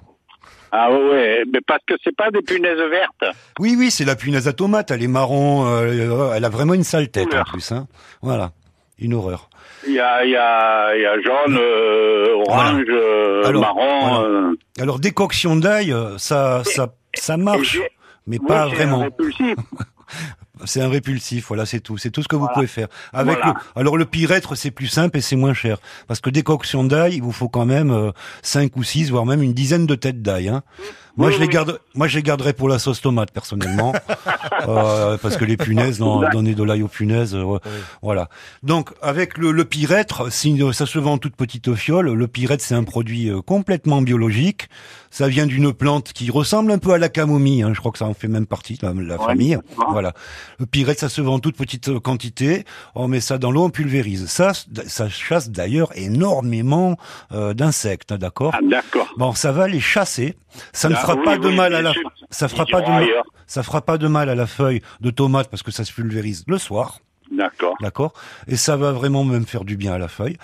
Ah 0.71 0.91
ouais, 0.91 1.43
mais 1.51 1.59
parce 1.65 1.83
que 1.87 1.93
c'est 2.03 2.15
pas 2.15 2.31
des 2.31 2.41
punaises 2.41 2.77
vertes. 2.89 3.35
Oui, 3.59 3.75
oui, 3.77 3.91
c'est 3.91 4.03
la 4.05 4.15
punaise 4.15 4.47
à 4.47 4.53
tomate. 4.53 4.91
Elle 4.91 5.03
est 5.03 5.07
marron. 5.07 5.65
euh, 5.67 6.33
elle 6.35 6.43
a 6.45 6.49
vraiment 6.49 6.73
une 6.73 6.83
sale 6.83 7.09
tête 7.09 7.33
en 7.33 7.43
plus. 7.43 7.71
Hein. 7.71 7.87
Voilà, 8.21 8.51
une 8.99 9.13
horreur. 9.13 9.49
Il 9.87 9.93
y 9.93 9.99
a, 9.99 10.25
y 10.25 10.35
a, 10.35 10.97
y 10.97 11.05
a 11.05 11.15
jaune, 11.21 11.57
euh, 11.59 12.33
orange, 12.47 12.83
euh, 12.89 13.43
Alors, 13.45 13.61
marron. 13.61 14.09
voilà. 14.09 14.51
Alors 14.79 14.99
décoction 14.99 15.55
d'ail, 15.55 15.95
ça, 16.17 16.63
ça, 16.65 16.93
ça 17.13 17.37
marche, 17.37 17.79
mais 18.27 18.39
pas 18.39 18.67
Oui, 18.67 18.73
vraiment. 18.75 19.05
C'est 20.63 20.81
un 20.81 20.87
répulsif, 20.89 21.47
voilà, 21.47 21.65
c'est 21.65 21.81
tout. 21.81 21.97
C'est 21.97 22.11
tout 22.11 22.23
ce 22.23 22.27
que 22.27 22.35
vous 22.35 22.47
pouvez 22.53 22.67
faire. 22.67 22.87
Avec 23.11 23.37
Voilà. 23.37 23.53
le, 23.75 23.79
alors 23.81 23.97
le 23.97 24.05
pyrètre, 24.05 24.55
c'est 24.55 24.71
plus 24.71 24.87
simple 24.87 25.17
et 25.17 25.21
c'est 25.21 25.35
moins 25.35 25.53
cher. 25.53 25.77
Parce 26.07 26.21
que 26.21 26.29
décoction 26.29 26.83
d'ail, 26.85 27.15
il 27.15 27.21
vous 27.21 27.33
faut 27.33 27.49
quand 27.49 27.65
même 27.65 27.91
euh, 27.91 28.11
5 28.41 28.75
ou 28.77 28.83
6, 28.83 29.09
voire 29.11 29.25
même 29.25 29.41
une 29.41 29.53
dizaine 29.53 29.85
de 29.85 29.95
têtes 29.95 30.21
d'ail. 30.21 30.47
Hein. 30.47 30.63
Moi, 31.17 31.27
Oui, 31.27 31.33
je 31.33 31.39
les 31.39 31.45
oui. 31.47 31.53
garde, 31.53 31.79
moi, 31.93 32.07
je 32.07 32.17
les 32.17 32.23
garderai 32.23 32.53
pour 32.53 32.67
la 32.69 32.79
sauce 32.79 33.01
tomate, 33.01 33.31
personnellement. 33.31 33.93
Euh, 34.67 35.17
parce 35.21 35.37
que 35.37 35.45
les 35.45 35.57
punaises, 35.57 35.99
non, 35.99 36.27
donner 36.31 36.55
de 36.55 36.63
l'ail 36.63 36.81
aux 36.81 36.87
punaises, 36.87 37.35
euh, 37.35 37.59
voilà. 38.01 38.29
Donc, 38.63 38.91
avec 39.01 39.37
le, 39.37 39.51
le 39.51 39.65
pyrètre, 39.65 40.31
si 40.31 40.59
ça 40.73 40.85
se 40.87 40.97
vend 40.97 41.13
en 41.13 41.17
toute 41.19 41.35
petite 41.35 41.75
fiole, 41.75 42.11
le 42.13 42.27
pyrètre, 42.27 42.63
c'est 42.63 42.73
un 42.73 42.83
produit 42.83 43.29
euh, 43.29 43.41
complètement 43.41 44.01
biologique. 44.01 44.67
Ça 45.11 45.27
vient 45.27 45.45
d'une 45.45 45.71
plante 45.73 46.13
qui 46.13 46.31
ressemble 46.31 46.71
un 46.71 46.77
peu 46.79 46.91
à 46.93 46.97
la 46.97 47.09
camomille. 47.09 47.61
Hein. 47.63 47.71
Je 47.73 47.79
crois 47.79 47.91
que 47.91 47.97
ça 47.99 48.05
en 48.05 48.13
fait 48.15 48.27
même 48.27 48.47
partie, 48.47 48.79
la, 48.81 48.93
la 48.93 49.17
Ouais, 49.19 49.25
famille. 49.25 49.57
Voilà. 49.91 50.13
Le 50.59 50.65
pyrètre, 50.65 50.99
ça 50.99 51.09
se 51.09 51.21
vend 51.21 51.35
en 51.35 51.39
toute 51.39 51.57
petite 51.57 51.89
euh, 51.89 51.99
quantité. 51.99 52.65
On 52.95 53.07
met 53.07 53.21
ça 53.21 53.37
dans 53.37 53.51
l'eau, 53.51 53.65
on 53.65 53.69
pulvérise. 53.69 54.25
Ça, 54.27 54.51
ça 54.87 55.09
chasse 55.09 55.49
d'ailleurs 55.51 55.91
énormément 55.95 56.97
euh, 57.33 57.53
d'insectes, 57.53 58.11
hein, 58.13 58.17
d'accord? 58.17 58.51
Ah, 58.55 58.59
d'accord. 58.67 59.07
Bon, 59.17 59.33
ça 59.33 59.51
va 59.51 59.67
les 59.67 59.79
chasser. 59.81 60.35
Ça 60.71 60.87
ne 60.87 60.95
fera 61.05 61.17
oui, 61.17 61.25
pas 61.25 61.37
de 61.37 61.47
oui, 61.47 61.55
mal 61.55 61.73
à 61.73 61.81
la, 61.81 61.93
ça 62.29 62.47
fera 62.47 62.65
pas 62.65 62.81
de 62.81 63.07
ça 63.47 63.63
fera 63.63 63.81
pas 63.81 63.97
de 63.97 64.07
mal 64.07 64.29
à 64.29 64.35
la 64.35 64.47
feuille 64.47 64.81
de 65.01 65.09
tomate 65.09 65.49
parce 65.49 65.63
que 65.63 65.71
ça 65.71 65.85
se 65.85 65.93
pulvérise 65.93 66.43
le 66.47 66.57
soir. 66.57 66.99
D'accord. 67.31 67.75
D'accord. 67.81 68.13
Et 68.47 68.55
ça 68.55 68.77
va 68.77 68.91
vraiment 68.91 69.23
même 69.23 69.45
faire 69.45 69.65
du 69.65 69.77
bien 69.77 69.93
à 69.93 69.97
la 69.97 70.07
feuille. 70.07 70.37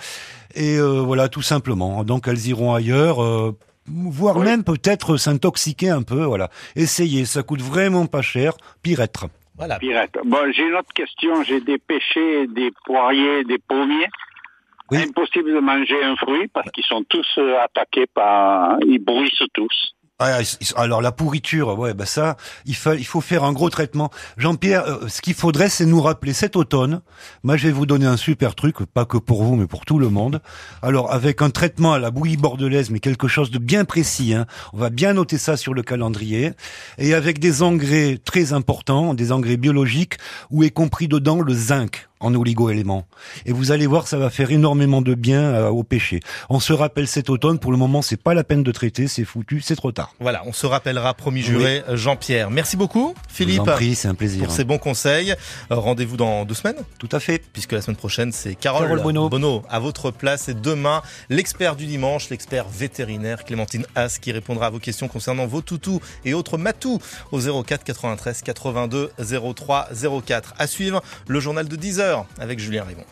Et 0.54 0.76
euh, 0.76 1.00
voilà, 1.00 1.28
tout 1.28 1.42
simplement. 1.42 2.04
Donc 2.04 2.28
elles 2.28 2.46
iront 2.48 2.74
ailleurs, 2.74 3.22
euh, 3.22 3.56
voire 3.86 4.38
même 4.38 4.64
peut-être 4.64 5.16
s'intoxiquer 5.16 5.90
un 5.90 6.02
peu. 6.02 6.24
Voilà. 6.24 6.50
Essayez, 6.76 7.24
ça 7.24 7.42
coûte 7.42 7.62
vraiment 7.62 8.06
pas 8.06 8.22
cher. 8.22 8.54
Pyrètre. 8.82 9.26
Voilà. 9.56 9.78
Pirate. 9.78 10.16
Bon, 10.24 10.50
j'ai 10.52 10.66
une 10.66 10.74
autre 10.74 10.92
question. 10.94 11.42
J'ai 11.44 11.60
des 11.60 11.78
pêchers, 11.78 12.46
des 12.48 12.72
poiriers, 12.84 13.44
des 13.44 13.58
pommiers. 13.58 14.08
Impossible 14.90 15.54
de 15.54 15.60
manger 15.60 16.02
un 16.04 16.16
fruit 16.16 16.48
parce 16.48 16.70
qu'ils 16.70 16.84
sont 16.84 17.02
tous 17.08 17.26
euh, 17.38 17.58
attaqués 17.62 18.06
par, 18.06 18.76
ils 18.84 18.98
bruissent 18.98 19.42
tous. 19.54 19.94
Ah, 20.18 20.38
alors 20.76 21.02
la 21.02 21.10
pourriture, 21.10 21.76
ouais, 21.78 21.94
bah 21.94 22.06
ça, 22.06 22.36
il, 22.64 22.76
faut, 22.76 22.92
il 22.92 23.04
faut 23.04 23.20
faire 23.20 23.42
un 23.42 23.52
gros 23.52 23.70
traitement. 23.70 24.10
Jean-Pierre, 24.36 24.84
euh, 24.86 25.08
ce 25.08 25.20
qu'il 25.20 25.34
faudrait, 25.34 25.68
c'est 25.68 25.84
nous 25.84 26.00
rappeler 26.00 26.32
cet 26.32 26.54
automne. 26.54 27.00
Moi, 27.42 27.56
je 27.56 27.66
vais 27.66 27.72
vous 27.72 27.86
donner 27.86 28.06
un 28.06 28.16
super 28.16 28.54
truc, 28.54 28.76
pas 28.84 29.04
que 29.04 29.16
pour 29.16 29.42
vous, 29.42 29.56
mais 29.56 29.66
pour 29.66 29.84
tout 29.84 29.98
le 29.98 30.10
monde. 30.10 30.40
Alors, 30.80 31.12
avec 31.12 31.42
un 31.42 31.50
traitement 31.50 31.92
à 31.92 31.98
la 31.98 32.12
bouillie 32.12 32.36
bordelaise, 32.36 32.90
mais 32.90 33.00
quelque 33.00 33.26
chose 33.26 33.50
de 33.50 33.58
bien 33.58 33.84
précis. 33.84 34.32
Hein. 34.32 34.46
On 34.72 34.78
va 34.78 34.90
bien 34.90 35.14
noter 35.14 35.38
ça 35.38 35.56
sur 35.56 35.74
le 35.74 35.82
calendrier. 35.82 36.52
Et 36.98 37.14
avec 37.14 37.40
des 37.40 37.62
engrais 37.62 38.20
très 38.24 38.52
importants, 38.52 39.14
des 39.14 39.32
engrais 39.32 39.56
biologiques, 39.56 40.18
où 40.50 40.62
est 40.62 40.70
compris 40.70 41.08
dedans 41.08 41.40
le 41.40 41.54
zinc 41.54 42.08
en 42.22 42.34
oligo-éléments. 42.34 43.06
Et 43.46 43.52
vous 43.52 43.72
allez 43.72 43.86
voir, 43.86 44.06
ça 44.06 44.18
va 44.18 44.30
faire 44.30 44.50
énormément 44.50 45.02
de 45.02 45.14
bien 45.14 45.42
euh, 45.42 45.68
au 45.68 45.82
pêcher. 45.82 46.20
On 46.48 46.60
se 46.60 46.72
rappelle 46.72 47.06
cet 47.06 47.30
automne, 47.30 47.58
pour 47.58 47.72
le 47.72 47.78
moment, 47.78 48.02
c'est 48.02 48.16
pas 48.20 48.34
la 48.34 48.44
peine 48.44 48.62
de 48.62 48.72
traiter, 48.72 49.08
c'est 49.08 49.24
foutu, 49.24 49.60
c'est 49.60 49.76
trop 49.76 49.92
tard. 49.92 50.14
Voilà, 50.20 50.42
on 50.46 50.52
se 50.52 50.66
rappellera, 50.66 51.14
promis 51.14 51.42
juré, 51.42 51.82
Jean-Pierre. 51.92 52.50
Merci 52.50 52.76
beaucoup, 52.76 53.14
Philippe. 53.28 53.62
c'est 53.94 54.08
un 54.08 54.14
plaisir. 54.14 54.44
Pour 54.44 54.52
ces 54.52 54.64
bons 54.64 54.78
conseils. 54.78 55.34
Euh, 55.70 55.76
Rendez-vous 55.76 56.16
dans 56.16 56.44
deux 56.44 56.54
semaines. 56.54 56.76
Tout 56.98 57.08
à 57.12 57.20
fait. 57.20 57.42
Puisque 57.52 57.72
la 57.72 57.82
semaine 57.82 57.96
prochaine, 57.96 58.32
c'est 58.32 58.54
Carole, 58.54 58.84
Carole 58.84 59.02
Bono. 59.02 59.28
Bono 59.28 59.62
à 59.68 59.78
votre 59.78 60.10
place. 60.10 60.48
Et 60.48 60.54
demain, 60.54 61.02
l'expert 61.28 61.76
du 61.76 61.86
dimanche, 61.86 62.30
l'expert 62.30 62.66
vétérinaire 62.68 63.44
Clémentine 63.44 63.84
As, 63.94 64.18
qui 64.18 64.32
répondra 64.32 64.66
à 64.66 64.70
vos 64.70 64.78
questions 64.78 65.08
concernant 65.08 65.46
vos 65.46 65.60
toutous 65.60 66.00
et 66.24 66.34
autres 66.34 66.58
matous 66.58 66.98
au 67.32 67.40
04 67.40 67.84
93 67.84 68.42
82 68.42 69.10
03 69.54 69.88
04. 70.26 70.54
À 70.58 70.66
suivre, 70.66 71.02
le 71.26 71.40
journal 71.40 71.68
de 71.68 71.76
10 71.76 72.00
avec 72.38 72.58
Julien 72.58 72.84
Rivon. 72.84 73.04